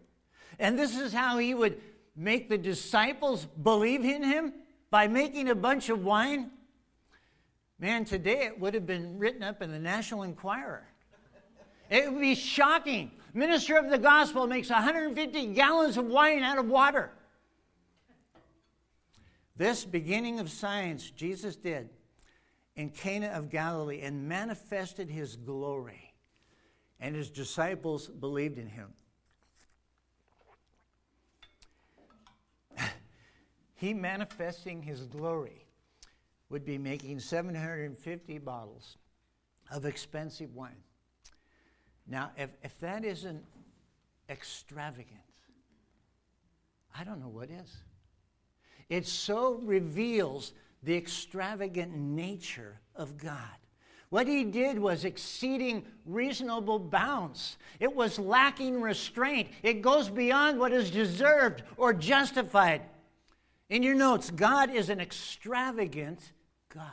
[0.59, 1.79] And this is how he would
[2.15, 4.53] make the disciples believe in him
[4.89, 6.51] by making a bunch of wine.
[7.83, 10.87] Man, today it would have been written up in the National Enquirer.
[11.89, 13.11] It would be shocking.
[13.33, 17.11] Minister of the gospel makes 150 gallons of wine out of water.
[19.57, 21.89] This beginning of science Jesus did
[22.77, 26.13] in Cana of Galilee and manifested his glory,
[27.01, 28.93] and his disciples believed in him.
[33.75, 35.62] he manifesting his glory
[36.53, 38.97] would be making 750 bottles
[39.71, 40.83] of expensive wine.
[42.05, 43.43] Now, if, if that isn't
[44.29, 45.17] extravagant,
[46.95, 47.77] I don't know what is.
[48.87, 53.57] It so reveals the extravagant nature of God.
[54.11, 57.57] What he did was exceeding reasonable bounds.
[57.79, 59.49] It was lacking restraint.
[59.63, 62.83] It goes beyond what is deserved or justified.
[63.71, 66.31] In your notes, God is an extravagant
[66.73, 66.83] God.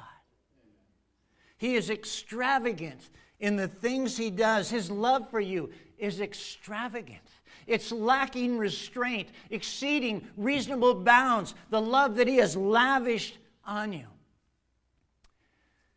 [1.57, 4.71] He is extravagant in the things he does.
[4.71, 7.21] His love for you is extravagant.
[7.67, 14.07] It's lacking restraint, exceeding reasonable bounds, the love that he has lavished on you.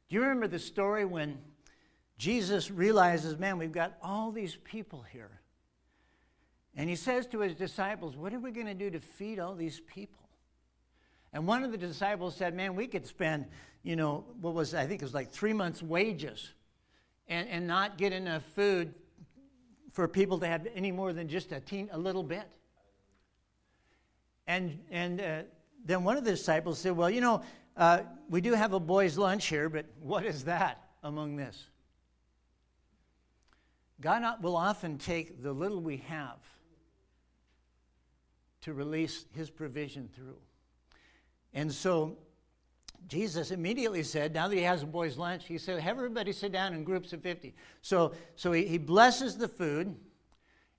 [0.10, 1.39] Do you remember the story when
[2.17, 5.39] Jesus realizes, man, we've got all these people here?
[6.76, 9.56] And he says to his disciples, What are we going to do to feed all
[9.56, 10.24] these people?
[11.32, 13.46] And one of the disciples said, Man, we could spend,
[13.84, 16.54] you know, what was, I think it was like three months' wages
[17.28, 18.93] and, and not get enough food
[19.91, 22.48] for people to have any more than just a, teen, a little bit.
[24.48, 25.41] And, and uh,
[25.86, 27.43] then one of the disciples said, Well, you know,
[27.78, 31.69] uh, we do have a boy's lunch here, but what is that among this?
[34.02, 36.39] God will often take the little we have
[38.62, 40.38] to release his provision through.
[41.54, 42.17] And so
[43.08, 46.52] Jesus immediately said, now that he has a boy's lunch, he said, have everybody sit
[46.52, 47.54] down in groups of 50.
[47.82, 49.96] So, so he, he blesses the food,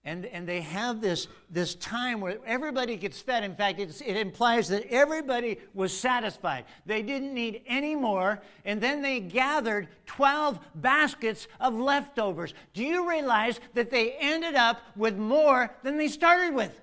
[0.05, 3.43] and, and they have this, this time where everybody gets fed.
[3.43, 6.67] In fact, it implies that everybody was satisfied.
[6.85, 12.53] They didn't need any more, and then they gathered 12 baskets of leftovers.
[12.75, 16.81] Do you realize that they ended up with more than they started with?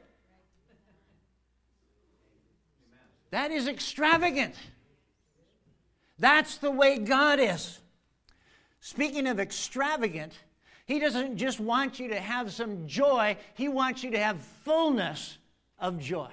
[3.29, 4.55] That is extravagant.
[6.21, 7.79] That's the way God is.
[8.79, 10.33] Speaking of extravagant,
[10.85, 15.39] He doesn't just want you to have some joy, He wants you to have fullness
[15.79, 16.29] of joy.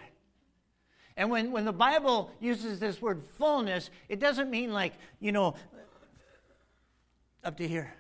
[1.17, 5.55] And when, when the Bible uses this word fullness, it doesn't mean like, you know,
[7.43, 7.95] up to here.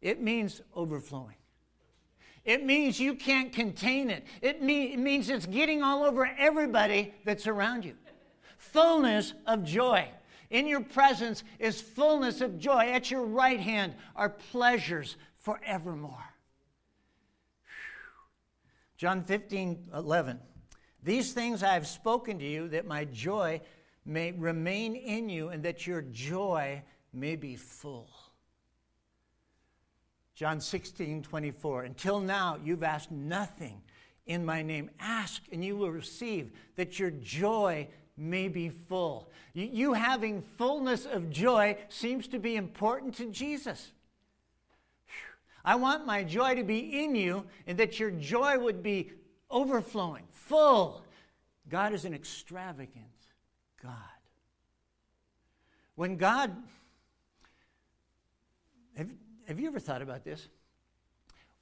[0.00, 1.34] It means overflowing.
[2.44, 4.24] It means you can't contain it.
[4.40, 7.94] It, mean, it means it's getting all over everybody that's around you.
[8.56, 10.08] Fullness of joy.
[10.50, 12.90] In your presence is fullness of joy.
[12.92, 16.24] At your right hand are pleasures forevermore.
[18.96, 20.40] John 15, 11.
[21.02, 23.60] These things I have spoken to you that my joy
[24.04, 26.82] may remain in you and that your joy
[27.12, 28.10] may be full.
[30.34, 31.84] John 16, 24.
[31.84, 33.80] Until now, you've asked nothing
[34.26, 34.90] in my name.
[34.98, 37.88] Ask and you will receive, that your joy
[38.20, 39.30] may be full.
[39.54, 43.92] You having fullness of joy seems to be important to Jesus.
[45.64, 49.12] I want my joy to be in you and that your joy would be
[49.50, 51.04] overflowing, full.
[51.68, 53.06] God is an extravagant
[53.82, 53.94] God.
[55.94, 56.56] When God,
[58.96, 59.10] have,
[59.46, 60.48] have you ever thought about this?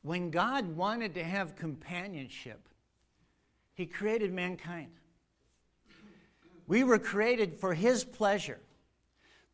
[0.03, 2.69] When God wanted to have companionship,
[3.75, 4.93] He created mankind.
[6.69, 8.61] We were created for His pleasure.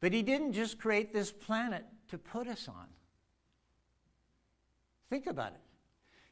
[0.00, 2.86] But He didn't just create this planet to put us on.
[5.08, 5.60] Think about it.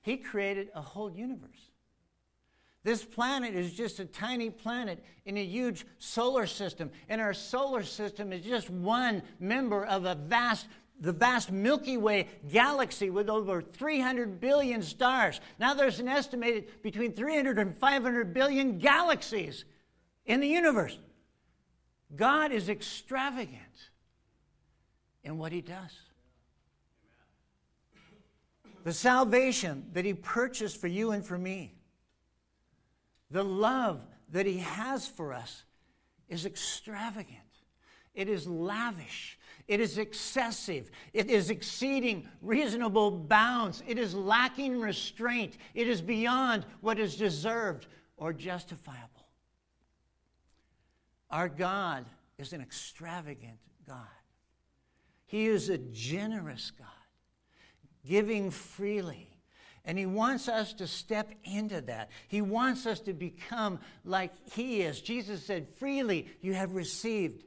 [0.03, 1.70] He created a whole universe.
[2.85, 7.85] This planet is just a tiny planet in a huge solar system, and our solar
[7.85, 10.66] system is just one member of a vast
[11.01, 15.41] the vast Milky Way galaxy with over 300 billion stars.
[15.59, 19.64] Now there's an estimated between 300 and 500 billion galaxies
[20.27, 20.99] in the universe.
[22.14, 23.91] God is extravagant
[25.25, 25.93] in what he does.
[28.85, 31.75] The salvation that He purchased for you and for me.
[33.31, 34.01] The love
[34.31, 35.64] that He has for us
[36.29, 37.39] is extravagant,
[38.14, 45.59] it is lavish, it is excessive, it is exceeding reasonable bounds, it is lacking restraint,
[45.75, 49.11] it is beyond what is deserved or justifiable.
[51.33, 52.05] Our God
[52.37, 53.59] is an extravagant
[53.89, 54.07] God.
[55.24, 56.87] He is a generous God,
[58.07, 59.30] giving freely.
[59.87, 62.11] And He wants us to step into that.
[62.28, 65.01] He wants us to become like He is.
[65.01, 67.45] Jesus said, Freely you have received,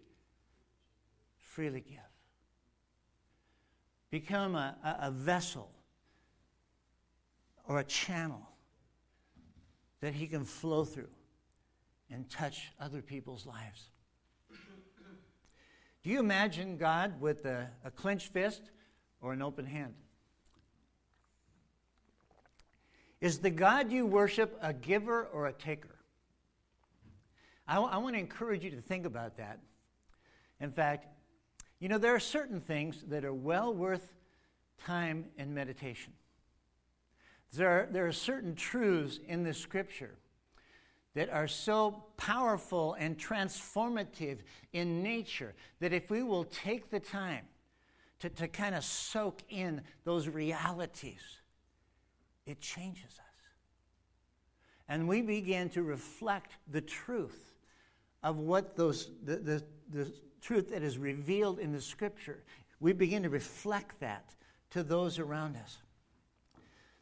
[1.38, 2.00] freely give.
[4.10, 5.70] Become a, a, a vessel
[7.68, 8.50] or a channel
[10.02, 11.15] that He can flow through
[12.10, 13.90] and touch other people's lives.
[16.04, 18.62] Do you imagine God with a, a clenched fist
[19.22, 19.96] or an open hand?
[23.22, 25.96] Is the God you worship a giver or a taker?
[27.68, 29.60] I, I want to encourage you to think about that.
[30.60, 31.08] In fact,
[31.80, 34.14] you know, there are certain things that are well worth
[34.86, 36.14] time and meditation.
[37.54, 40.18] There are, there are certain truths in the scripture
[41.16, 44.40] that are so powerful and transformative
[44.74, 47.46] in nature that if we will take the time
[48.20, 51.40] to, to kind of soak in those realities,
[52.46, 53.26] it changes us.
[54.88, 57.54] And we begin to reflect the truth
[58.22, 62.44] of what those, the, the, the truth that is revealed in the scripture.
[62.80, 64.36] We begin to reflect that
[64.72, 65.78] to those around us.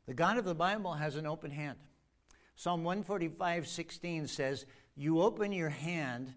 [0.05, 1.77] The God of the Bible has an open hand.
[2.63, 6.33] Psalm 145 16 says, You open your hand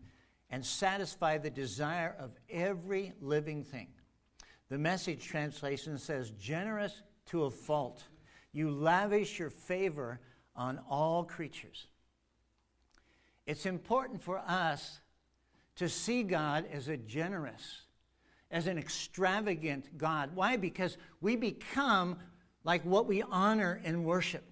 [0.50, 3.86] and satisfy the desire of every living thing.
[4.68, 8.02] The message translation says, Generous to a fault.
[8.52, 10.18] You lavish your favor
[10.56, 11.86] on all creatures.
[13.46, 14.98] It's important for us
[15.76, 17.82] to see God as a generous,
[18.50, 20.30] as an extravagant God.
[20.34, 20.56] Why?
[20.56, 22.18] Because we become
[22.64, 24.42] like what we honor and worship.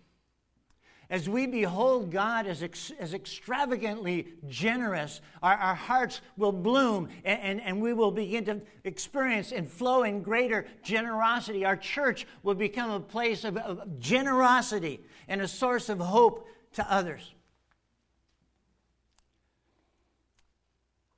[1.14, 7.40] As we behold God as, ex- as extravagantly generous, our, our hearts will bloom and,
[7.40, 11.64] and, and we will begin to experience and flow in greater generosity.
[11.64, 16.92] Our church will become a place of, of generosity and a source of hope to
[16.92, 17.32] others.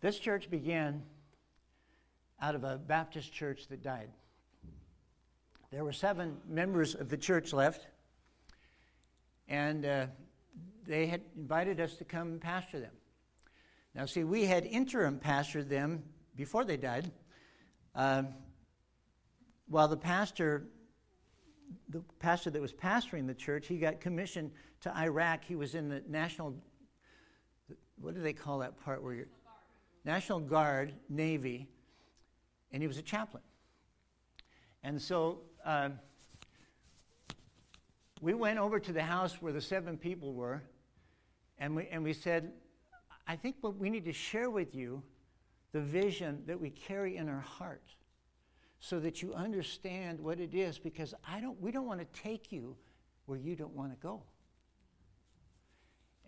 [0.03, 1.05] This church began
[2.43, 4.11] out of a Baptist church that died.
[5.71, 7.87] There were seven members of the church left,
[9.49, 10.07] and uh,
[10.87, 12.93] they had invited us to come pastor them.
[13.95, 16.03] Now, see, we had interim pastored them
[16.37, 17.11] before they died,
[17.95, 18.29] um,
[19.69, 20.65] while the pastor,
[21.89, 24.51] the pastor that was pastoring the church, he got commissioned
[24.83, 25.45] to Iraq.
[25.45, 26.55] He was in the national,
[28.01, 29.29] what do they call that part where you're?
[30.05, 31.69] National Guard, Navy,
[32.71, 33.43] and he was a chaplain.
[34.85, 35.89] And so uh,
[38.21, 40.63] we went over to the house where the seven people were,
[41.59, 42.53] and we, and we said,
[43.27, 45.03] I think what we need to share with you
[45.73, 47.95] the vision that we carry in our heart
[48.79, 52.53] so that you understand what it is because I don't, we don't want to take
[52.53, 52.77] you
[53.27, 54.23] where you don't want to go.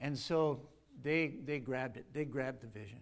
[0.01, 0.61] And so
[1.03, 2.99] they, they grabbed it, they grabbed the vision.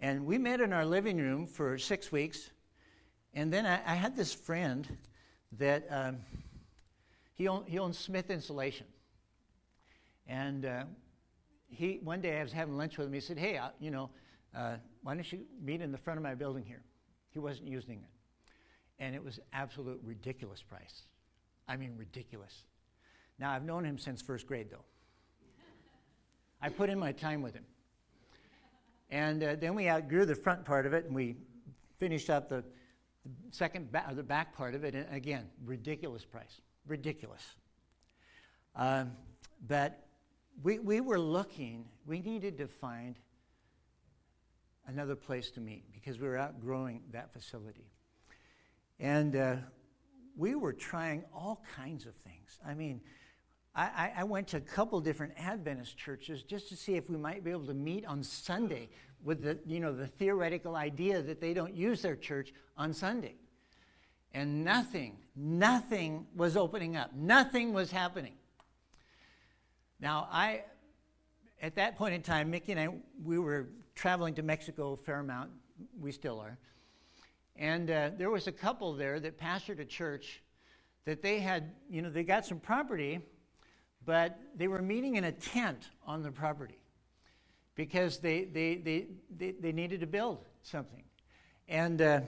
[0.00, 2.50] And we met in our living room for six weeks.
[3.34, 4.86] And then I, I had this friend
[5.58, 6.18] that um,
[7.36, 8.86] he, he owned Smith Insulation.
[10.26, 10.84] And uh,
[11.68, 13.12] he, one day I was having lunch with him.
[13.12, 14.10] He said, Hey, uh, you know,
[14.56, 16.82] uh, why don't you meet in the front of my building here?
[17.30, 19.02] He wasn't using it.
[19.02, 21.02] And it was absolute ridiculous price.
[21.68, 22.64] I mean, ridiculous.
[23.38, 24.84] Now, I've known him since first grade, though.
[26.62, 27.66] I put in my time with him.
[29.10, 31.36] And uh, then we outgrew the front part of it, and we
[31.98, 32.64] finished up the,
[33.24, 34.94] the second ba- the back part of it.
[34.94, 37.42] And again, ridiculous price, ridiculous.
[38.74, 39.12] Um,
[39.66, 40.06] but
[40.62, 43.16] we, we were looking, we needed to find
[44.86, 47.90] another place to meet because we were outgrowing that facility.
[49.00, 49.56] And uh,
[50.36, 52.58] we were trying all kinds of things.
[52.66, 53.00] I mean,
[53.74, 57.44] I, I, went to a couple different Adventist churches just to see if we might
[57.44, 58.88] be able to meet on Sunday
[59.22, 63.34] with the, you know, the theoretical idea that they don't use their church on Sunday.
[64.36, 67.14] And nothing, nothing was opening up.
[67.14, 68.34] Nothing was happening.
[69.98, 70.64] Now, I,
[71.62, 72.88] at that point in time, Mickey and I,
[73.24, 75.52] we were traveling to Mexico a fair amount.
[75.98, 76.58] We still are.
[77.56, 80.42] And uh, there was a couple there that pastored a church
[81.06, 83.20] that they had, you know, they got some property,
[84.04, 86.76] but they were meeting in a tent on the property
[87.74, 91.04] because they, they, they, they, they needed to build something.
[91.68, 92.20] And uh,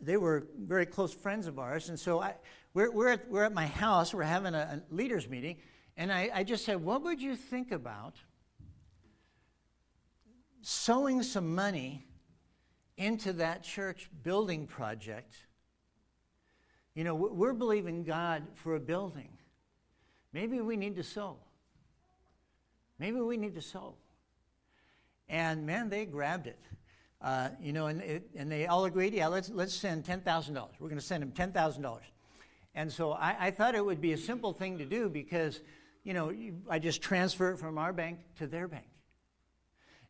[0.00, 1.88] they were very close friends of ours.
[1.88, 2.34] And so I,
[2.74, 5.56] we're, we're, at, we're at my house, we're having a, a leaders meeting,
[5.96, 8.16] and I, I just said, What would you think about
[10.62, 12.06] sowing some money
[12.96, 15.34] into that church building project?
[16.94, 19.30] You know, we're believing God for a building.
[20.32, 21.38] Maybe we need to sow.
[22.98, 23.94] Maybe we need to sow.
[25.28, 26.58] And man, they grabbed it.
[27.22, 30.68] Uh, you know, and, it, and they all agreed, yeah, let's, let's send $10,000.
[30.78, 31.98] We're going to send them $10,000.
[32.74, 35.60] And so I, I, thought it would be a simple thing to do because,
[36.02, 36.32] you know,
[36.68, 38.86] I just transfer it from our bank to their bank.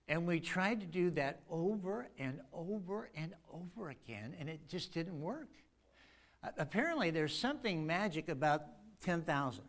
[0.06, 4.92] And we tried to do that over and over and over again, and it just
[4.92, 5.48] didn't work.
[6.58, 8.62] apparently, there's something magic about
[9.04, 9.62] 10,000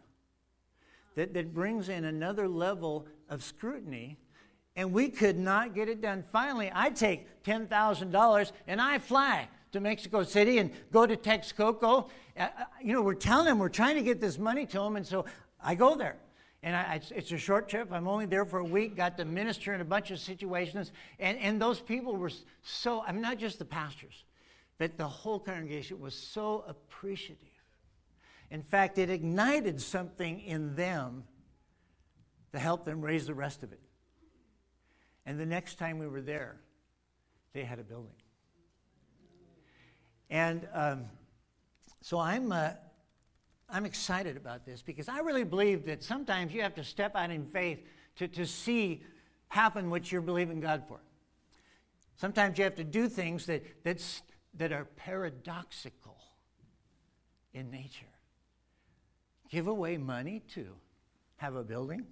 [1.16, 4.18] that, that brings in another level of scrutiny
[4.76, 6.24] and we could not get it done.
[6.32, 12.10] Finally, I take $10,000 and I fly to Mexico City and go to Texcoco.
[12.38, 14.96] Uh, uh, you know, we're telling them we're trying to get this money to them,
[14.96, 15.26] and so
[15.64, 16.18] I go there.
[16.64, 17.92] And I, it's, it's, a short trip.
[17.92, 20.92] I'm only there for a week, got to minister in a bunch of situations.
[21.20, 24.26] And, and those people were so, I'm mean, not just the pastors,
[24.78, 27.48] but the whole congregation was so appreciative.
[28.52, 31.24] In fact, it ignited something in them
[32.52, 33.80] to help them raise the rest of it.
[35.26, 36.58] And the next time we were there,
[37.54, 38.14] they had a building.
[40.30, 41.06] And um,
[42.02, 42.72] so I'm, uh,
[43.70, 47.32] I'm excited about this because I really believe that sometimes you have to step out
[47.32, 47.80] in faith
[48.16, 49.04] to, to see
[49.50, 51.00] happen what you're believing God for.
[52.16, 54.22] Sometimes you have to do things that, that's,
[54.58, 56.18] that are paradoxical
[57.54, 58.06] in nature.
[59.50, 60.68] Give away money to
[61.38, 62.06] have a building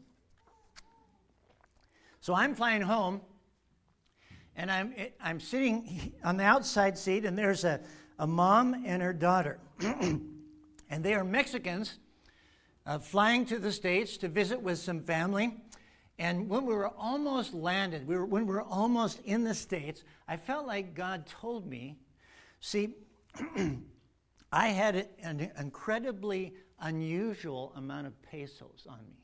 [2.30, 3.22] so I'm flying home,
[4.56, 7.82] and I'm, I'm sitting on the outside seat, and there's a,
[8.20, 9.58] a mom and her daughter.
[9.80, 10.30] and
[10.92, 11.98] they are Mexicans
[12.86, 15.58] uh, flying to the States to visit with some family.
[16.20, 20.04] And when we were almost landed, we were, when we were almost in the States,
[20.28, 21.98] I felt like God told me,
[22.60, 22.94] see,
[24.52, 29.16] I had an incredibly unusual amount of pesos on me.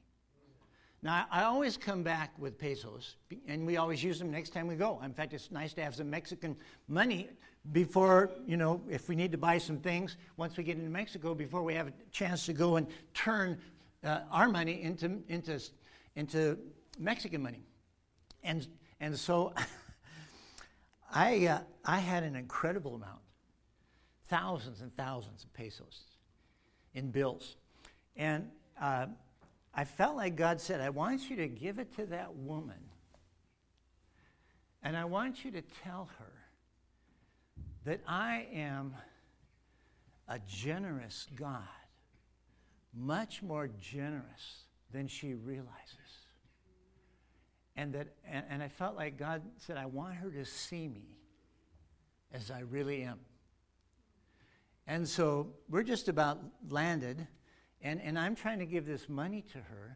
[1.05, 4.75] Now, I always come back with pesos, and we always use them next time we
[4.75, 4.99] go.
[5.05, 6.55] In fact, it's nice to have some Mexican
[6.87, 7.29] money
[7.71, 11.35] before, you know, if we need to buy some things once we get into Mexico,
[11.35, 13.59] before we have a chance to go and turn
[14.03, 15.59] uh, our money into, into,
[16.15, 16.57] into
[16.97, 17.61] Mexican money.
[18.43, 18.67] And,
[18.99, 19.53] and so
[21.13, 23.21] I, uh, I had an incredible amount
[24.27, 26.01] thousands and thousands of pesos
[26.95, 27.57] in bills.
[28.15, 28.49] And
[28.81, 29.05] uh,
[29.75, 32.79] I felt like God said, I want you to give it to that woman.
[34.81, 36.31] And I want you to tell her
[37.83, 38.95] that I am
[40.27, 41.61] a generous God,
[42.93, 46.25] much more generous than she realizes.
[47.75, 51.17] And, that, and, and I felt like God said, I want her to see me
[52.33, 53.19] as I really am.
[54.87, 57.27] And so we're just about landed.
[57.85, 59.95] And, and I'm trying to give this money to her,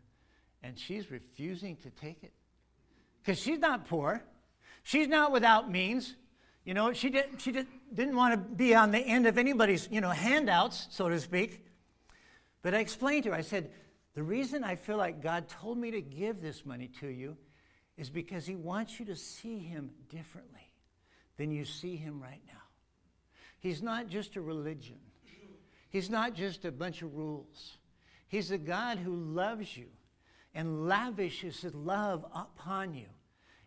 [0.62, 2.32] and she's refusing to take it.
[3.20, 4.24] Because she's not poor.
[4.84, 6.16] She's not without means.
[6.64, 9.90] You know, she, did, she did, didn't want to be on the end of anybody's,
[9.92, 11.66] you know, handouts, so to speak.
[12.62, 13.72] But I explained to her, I said,
[14.14, 17.38] the reason I feel like God told me to give this money to you
[17.98, 20.72] is because He wants you to see Him differently
[21.38, 22.62] than you see Him right now.
[23.58, 25.00] He's not just a religion,
[25.90, 27.79] He's not just a bunch of rules.
[28.30, 29.88] He's a God who loves you
[30.54, 33.08] and lavishes his love upon you.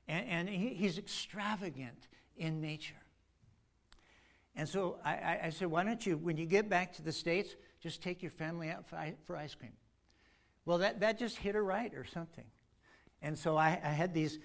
[0.08, 2.94] And, and he, he's extravagant in nature.
[4.54, 7.56] And so I, I, said, why don't you, when you get back to the States,
[7.80, 9.72] just take your family out for, for ice cream?
[10.64, 12.44] Well, that, that just hit her right or something.
[13.20, 14.38] And so I, I had these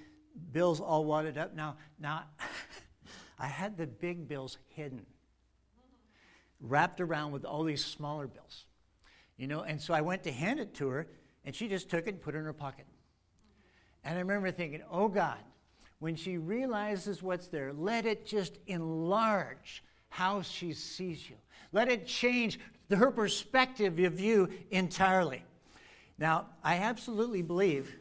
[0.51, 1.55] bills all wadded up.
[1.55, 2.23] Now, now
[3.39, 5.05] I had the big bills hidden,
[6.59, 8.65] wrapped around with all these smaller bills.
[9.37, 11.07] You know, and so I went to hand it to her,
[11.45, 12.85] and she just took it and put it in her pocket.
[14.03, 15.39] And I remember thinking, oh God,
[15.99, 21.35] when she realizes what's there, let it just enlarge how she sees you.
[21.71, 22.59] Let it change
[22.89, 25.43] her perspective of you entirely.
[26.17, 27.95] Now, I absolutely believe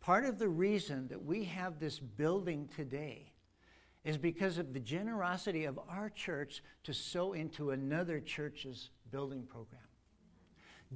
[0.00, 3.32] part of the reason that we have this building today
[4.04, 9.81] is because of the generosity of our church to sow into another church's building program.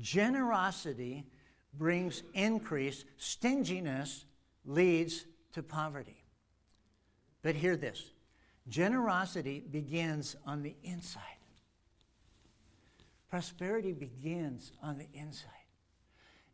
[0.00, 1.26] Generosity
[1.74, 4.24] brings increase, stinginess
[4.64, 6.24] leads to poverty.
[7.42, 8.10] But hear this
[8.68, 11.22] generosity begins on the inside.
[13.28, 15.50] Prosperity begins on the inside.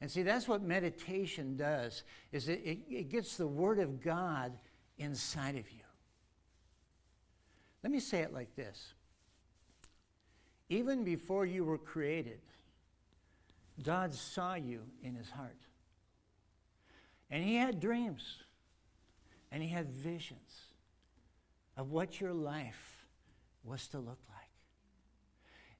[0.00, 4.52] And see, that's what meditation does, is it, it, it gets the Word of God
[4.98, 5.78] inside of you.
[7.82, 8.94] Let me say it like this.
[10.68, 12.40] Even before you were created,
[13.80, 15.58] God saw you in his heart.
[17.30, 18.38] And he had dreams.
[19.50, 20.72] And he had visions
[21.76, 23.06] of what your life
[23.64, 24.48] was to look like.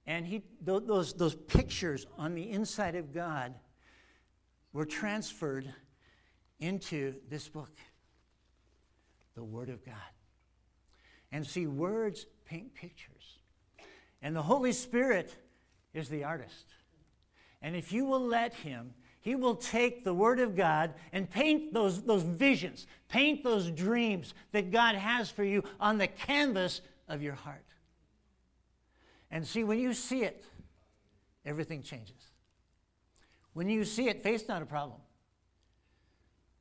[0.07, 3.55] And he, those, those pictures on the inside of God
[4.73, 5.73] were transferred
[6.61, 7.77] into this book,
[9.35, 9.95] the Word of God.
[11.31, 13.39] And see, words paint pictures.
[14.21, 15.35] And the Holy Spirit
[15.95, 16.75] is the artist.
[17.63, 21.73] And if you will let Him, He will take the Word of God and paint
[21.73, 27.23] those, those visions, paint those dreams that God has for you on the canvas of
[27.23, 27.65] your heart.
[29.31, 30.45] And see, when you see it,
[31.47, 32.33] everything changes.
[33.55, 35.01] When you see it, faith's not a problem.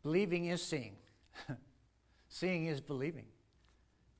[0.03, 0.95] Believing is seeing,
[2.29, 3.25] seeing is believing.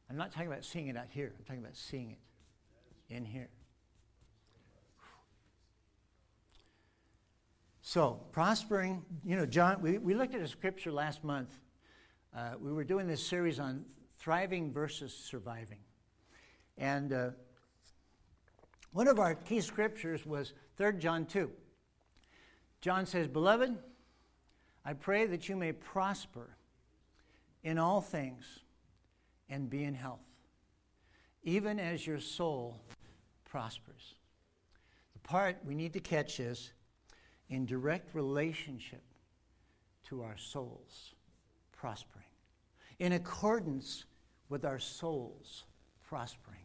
[0.09, 3.49] I'm not talking about seeing it out here, I'm talking about seeing it in here.
[7.93, 11.59] So, prospering, you know, John, we, we looked at a scripture last month.
[12.33, 13.83] Uh, we were doing this series on
[14.17, 15.79] thriving versus surviving.
[16.77, 17.29] And uh,
[18.93, 21.51] one of our key scriptures was 3 John 2.
[22.79, 23.77] John says, Beloved,
[24.85, 26.55] I pray that you may prosper
[27.61, 28.59] in all things
[29.49, 30.23] and be in health,
[31.43, 32.79] even as your soul
[33.43, 34.15] prospers.
[35.11, 36.71] The part we need to catch is
[37.52, 39.04] in direct relationship
[40.08, 41.14] to our souls
[41.72, 42.26] prospering,
[42.99, 44.06] in accordance
[44.49, 45.66] with our souls
[46.08, 46.60] prospering.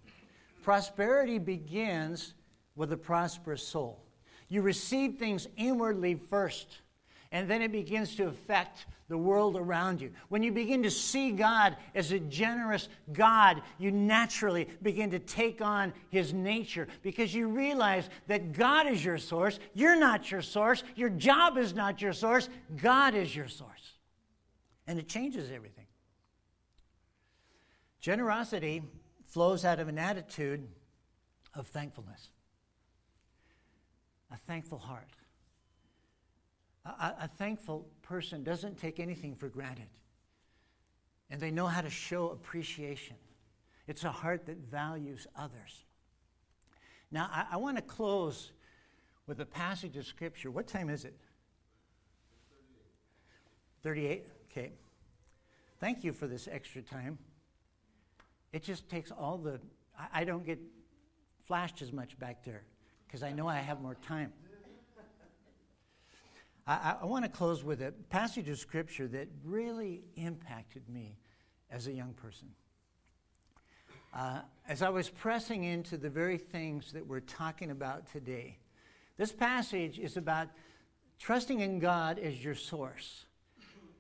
[0.62, 2.34] Prosperity begins
[2.76, 4.02] with a prosperous soul.
[4.48, 6.78] You receive things inwardly first,
[7.32, 10.10] and then it begins to affect the world around you.
[10.28, 15.60] When you begin to see God as a generous God, you naturally begin to take
[15.60, 19.58] on His nature because you realize that God is your source.
[19.74, 20.82] You're not your source.
[20.96, 22.48] Your job is not your source.
[22.76, 23.92] God is your source.
[24.86, 25.86] And it changes everything.
[28.00, 28.82] Generosity
[29.24, 30.66] flows out of an attitude
[31.54, 32.30] of thankfulness,
[34.32, 35.08] a thankful heart.
[36.86, 39.88] A, a, thankful person doesn't take anything for granted.
[41.30, 43.16] And they know how to show appreciation.
[43.88, 45.84] It's a heart that values others.
[47.10, 48.52] Now, I, I want to close
[49.26, 50.50] with a passage of Scripture.
[50.50, 51.18] What time is it?
[53.82, 54.28] 38?
[54.50, 54.72] Okay.
[55.80, 57.18] Thank you for this extra time.
[58.52, 59.60] It just takes all the.
[59.98, 60.60] I, I don't get
[61.44, 62.62] flashed as much back there
[63.06, 64.32] because I know I have more time.
[66.66, 71.16] I, I want to close with a passage of scripture that really impacted me
[71.70, 72.48] as a young person.
[74.12, 78.58] Uh, as I was pressing into the very things that we're talking about today,
[79.16, 80.48] this passage is about
[81.18, 83.26] trusting in God as your source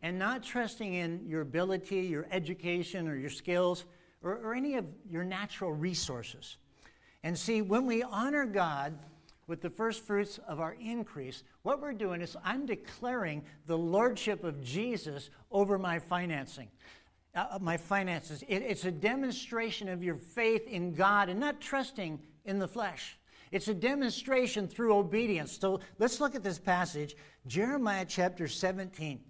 [0.02, 3.84] and not trusting in your ability, your education, or your skills,
[4.22, 6.56] or, or any of your natural resources.
[7.22, 8.98] And see, when we honor God,
[9.46, 14.44] with the first fruits of our increase, what we're doing is I'm declaring the lordship
[14.44, 16.68] of Jesus over my financing.
[17.34, 18.42] Uh, my finances.
[18.48, 23.18] It, it's a demonstration of your faith in God and not trusting in the flesh.
[23.52, 25.58] It's a demonstration through obedience.
[25.58, 27.14] So let's look at this passage,
[27.46, 29.20] Jeremiah chapter 17.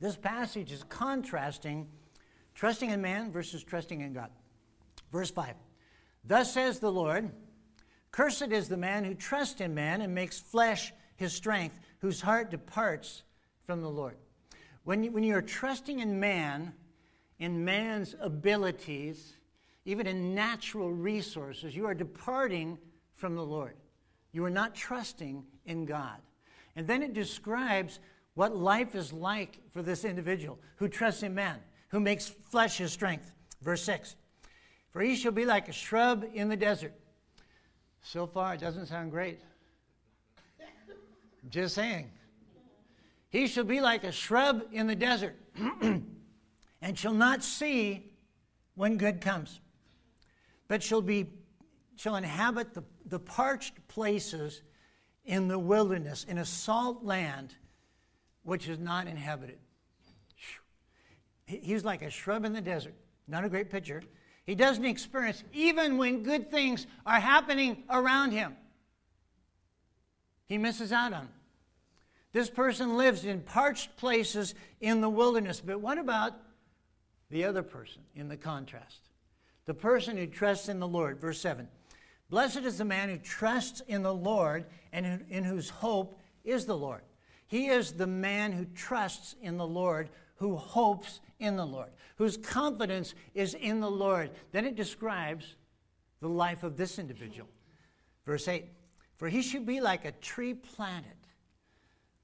[0.00, 1.88] This passage is contrasting
[2.54, 4.30] trusting in man versus trusting in God.
[5.12, 5.54] Verse 5
[6.24, 7.30] Thus says the Lord
[8.10, 12.50] Cursed is the man who trusts in man and makes flesh his strength, whose heart
[12.50, 13.22] departs
[13.64, 14.16] from the Lord.
[14.84, 16.72] When, you, when you're trusting in man,
[17.38, 19.34] in man's abilities,
[19.84, 22.78] even in natural resources, you are departing
[23.14, 23.76] from the Lord.
[24.32, 26.18] You are not trusting in God.
[26.76, 28.00] And then it describes
[28.34, 31.58] what life is like for this individual who trusts in man,
[31.88, 33.32] who makes flesh his strength.
[33.62, 34.14] Verse 6
[34.90, 36.92] for he shall be like a shrub in the desert.
[38.02, 39.40] So far, it doesn't sound great.
[41.50, 42.10] Just saying.
[43.30, 45.36] He shall be like a shrub in the desert
[45.82, 46.08] and
[46.94, 48.12] shall not see
[48.74, 49.60] when good comes,
[50.68, 51.26] but shall be
[51.96, 54.62] shall inhabit the, the parched places
[55.24, 57.54] in the wilderness, in a salt land
[58.44, 59.58] which is not inhabited.
[61.44, 62.94] He's like a shrub in the desert.
[63.26, 64.02] Not a great picture.
[64.48, 68.56] He doesn't experience, even when good things are happening around him,
[70.46, 71.28] he misses out on.
[72.32, 75.60] This person lives in parched places in the wilderness.
[75.60, 76.32] But what about
[77.30, 79.00] the other person in the contrast?
[79.66, 81.20] The person who trusts in the Lord.
[81.20, 81.68] Verse 7
[82.30, 86.74] Blessed is the man who trusts in the Lord and in whose hope is the
[86.74, 87.02] Lord.
[87.48, 92.36] He is the man who trusts in the Lord, who hopes in the Lord, whose
[92.36, 94.30] confidence is in the Lord.
[94.52, 95.56] Then it describes
[96.20, 97.48] the life of this individual.
[98.24, 98.66] Verse 8
[99.16, 101.12] For he should be like a tree planted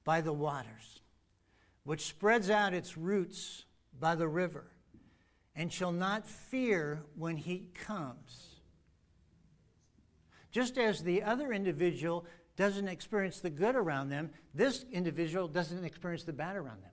[0.03, 1.01] by the waters,
[1.83, 3.65] which spreads out its roots
[3.99, 4.65] by the river,
[5.55, 8.55] and shall not fear when heat comes.
[10.51, 16.23] Just as the other individual doesn't experience the good around them, this individual doesn't experience
[16.23, 16.91] the bad around them.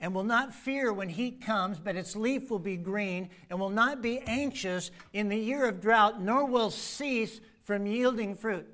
[0.00, 3.68] And will not fear when heat comes, but its leaf will be green, and will
[3.68, 8.66] not be anxious in the year of drought, nor will cease from yielding fruit.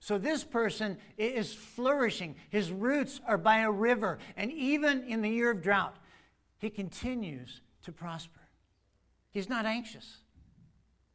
[0.00, 2.36] So this person is flourishing.
[2.50, 4.18] His roots are by a river.
[4.36, 5.96] And even in the year of drought,
[6.58, 8.40] he continues to prosper.
[9.30, 10.18] He's not anxious,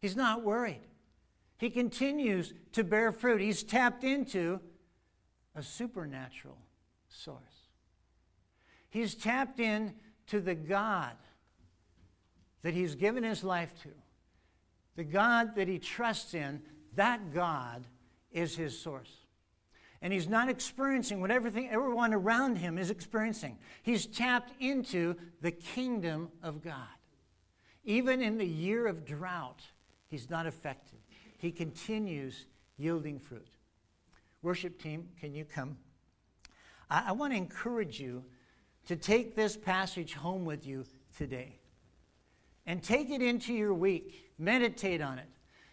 [0.01, 0.81] he's not worried.
[1.57, 3.39] He continues to bear fruit.
[3.39, 4.59] He's tapped into
[5.55, 6.57] a supernatural
[7.07, 7.62] source.
[8.93, 9.95] He's tapped in
[10.27, 11.15] to the God
[12.61, 13.89] that he's given his life to,
[14.95, 16.61] the God that he trusts in.
[16.95, 17.87] That God
[18.31, 19.11] is his source.
[20.03, 23.57] And he's not experiencing what everything, everyone around him is experiencing.
[23.81, 26.75] He's tapped into the kingdom of God.
[27.83, 29.63] Even in the year of drought,
[30.07, 30.99] he's not affected.
[31.39, 32.45] He continues
[32.77, 33.47] yielding fruit.
[34.43, 35.77] Worship team, can you come?
[36.91, 38.23] I, I want to encourage you
[38.87, 40.85] to take this passage home with you
[41.17, 41.59] today
[42.65, 44.31] and take it into your week.
[44.37, 45.27] Meditate on it.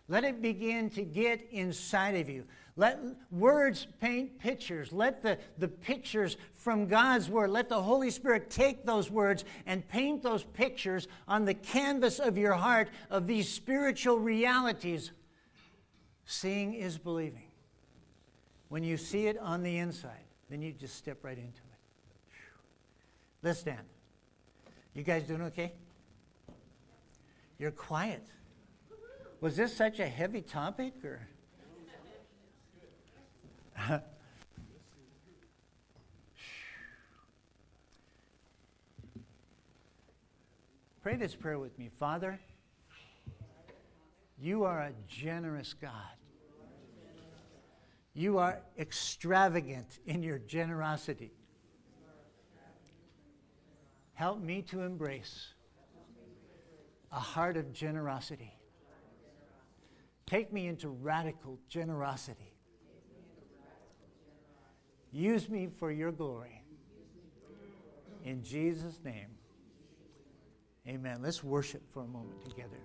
[0.09, 2.45] Let it begin to get inside of you.
[2.77, 2.99] Let
[3.31, 4.93] words paint pictures.
[4.93, 9.87] Let the, the pictures from God's Word, let the Holy Spirit take those words and
[9.89, 15.13] paint those pictures on the canvas of your heart of these spiritual realities.
[16.25, 17.47] Seeing is believing.
[18.69, 21.70] When you see it on the inside, then you just step right into it.
[23.43, 23.86] Let's stand.
[24.95, 25.72] You guys doing okay?
[27.59, 28.26] You're quiet.
[29.41, 31.26] Was this such a heavy topic or?
[41.03, 41.88] Pray this prayer with me.
[41.99, 42.38] Father,
[44.38, 45.93] you are a generous God.
[48.12, 51.32] You are extravagant in your generosity.
[54.21, 55.55] Help me to embrace
[57.11, 58.53] a heart of generosity.
[60.27, 62.53] Take me into radical generosity.
[65.11, 66.62] Use me for your glory.
[68.23, 69.31] In Jesus' name,
[70.87, 71.23] amen.
[71.23, 72.77] Let's worship for a moment together.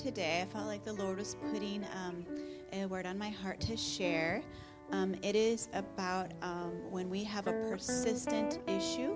[0.00, 2.24] Today, I felt like the Lord was putting um,
[2.72, 4.42] a word on my heart to share.
[4.92, 9.14] Um, it is about um, when we have a persistent issue.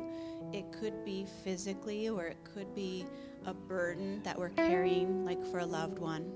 [0.53, 3.07] It could be physically, or it could be
[3.47, 6.31] a burden that we're carrying, like for a loved one.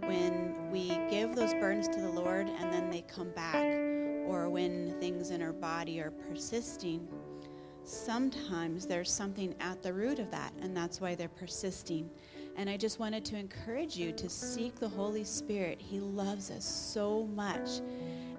[0.00, 3.62] When we give those burdens to the Lord and then they come back,
[4.26, 7.06] or when things in our body are persisting,
[7.84, 12.10] sometimes there's something at the root of that, and that's why they're persisting.
[12.56, 15.80] And I just wanted to encourage you to seek the Holy Spirit.
[15.80, 17.80] He loves us so much,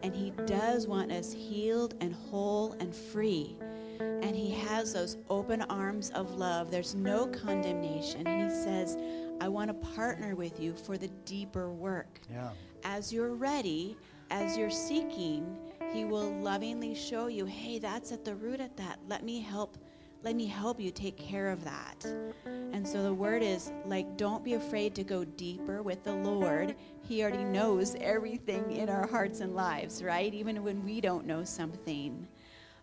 [0.01, 3.55] and He does want us healed and whole and free.
[3.99, 6.72] And He has those open arms of love.
[6.72, 8.28] There's no condemnation.
[8.28, 8.97] And He says,
[9.41, 12.20] I want to partner with you for the deeper work.
[12.32, 12.51] Yeah.
[12.84, 13.97] As you're ready,
[14.30, 15.57] as you're seeking,
[15.91, 18.99] He will lovingly show you, hey, that's at the root of that.
[19.07, 19.78] Let me help
[20.24, 22.05] let me help you take care of that.
[22.45, 26.76] And so the word is like, don't be afraid to go deeper with the Lord.
[27.01, 30.34] He already knows everything in our hearts and lives, right?
[30.34, 32.26] Even when we don't know something.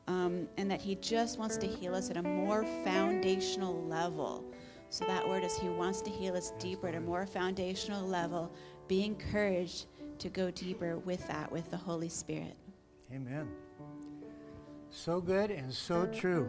[0.07, 4.45] Um, and that He just wants to heal us at a more foundational level.
[4.91, 8.53] So that word is He wants to heal us deeper at a more foundational level.
[8.87, 9.87] Be encouraged
[10.19, 12.57] to go deeper with that, with the Holy Spirit.
[13.15, 13.49] Amen.
[14.91, 16.49] So good and so true.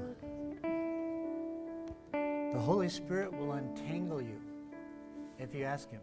[2.53, 4.41] The Holy Spirit will untangle you
[5.39, 6.01] if you ask Him.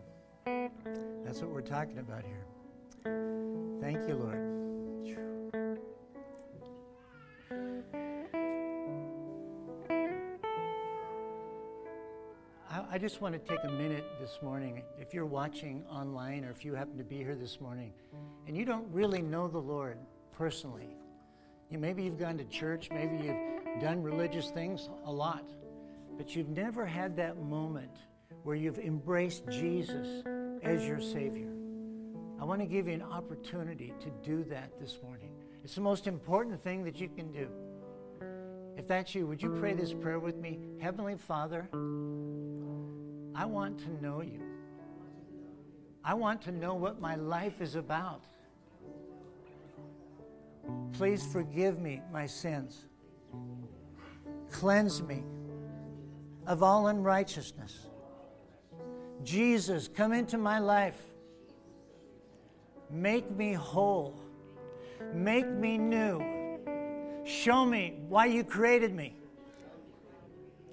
[1.25, 2.47] That's what we're talking about here.
[3.83, 4.59] Thank you, Lord.
[12.91, 14.83] I, just want to take a minute this morning.
[14.99, 17.93] If you're watching online or if you happen to be here this morning
[18.47, 19.99] and you don't really know the Lord
[20.33, 20.97] personally,
[21.71, 25.45] you, maybe you've gone to church, maybe you've done religious things a lot,
[26.19, 27.97] but you've never had that moment
[28.43, 30.25] where you've embraced Jesus
[30.63, 31.49] as your Savior.
[32.41, 35.31] I want to give you an opportunity to do that this morning.
[35.63, 37.49] It's the most important thing that you can do.
[38.77, 40.59] If that's you, would you pray this prayer with me?
[40.81, 41.69] Heavenly Father,
[43.35, 44.41] I want to know you.
[46.05, 48.25] I want to know what my life is about.
[50.93, 52.87] Please forgive me my sins.
[54.51, 55.23] Cleanse me
[56.49, 57.87] of all unrighteousness.
[59.23, 60.99] Jesus, come into my life.
[62.91, 64.19] Make me whole.
[65.13, 66.25] Make me new.
[67.25, 69.15] Show me why you created me.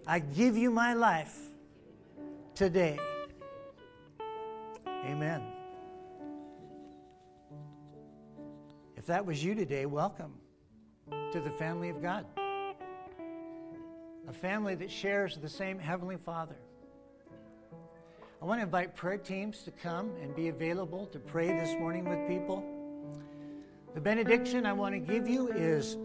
[0.07, 1.37] I give you my life
[2.53, 2.97] today.
[4.87, 5.43] Amen.
[8.95, 10.35] If that was you today, welcome
[11.33, 12.25] to the family of God.
[14.27, 16.55] A family that shares the same Heavenly Father.
[18.41, 22.05] I want to invite prayer teams to come and be available to pray this morning
[22.09, 22.63] with people.
[23.93, 25.97] The benediction I want to give you is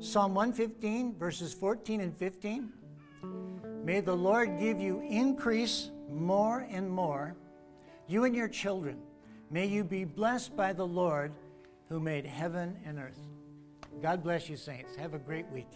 [0.00, 2.72] Psalm 115, verses 14 and 15.
[3.84, 7.36] May the Lord give you increase more and more,
[8.08, 8.98] you and your children.
[9.50, 11.32] May you be blessed by the Lord
[11.88, 13.20] who made heaven and earth.
[14.02, 14.96] God bless you, saints.
[14.96, 15.70] Have a great week.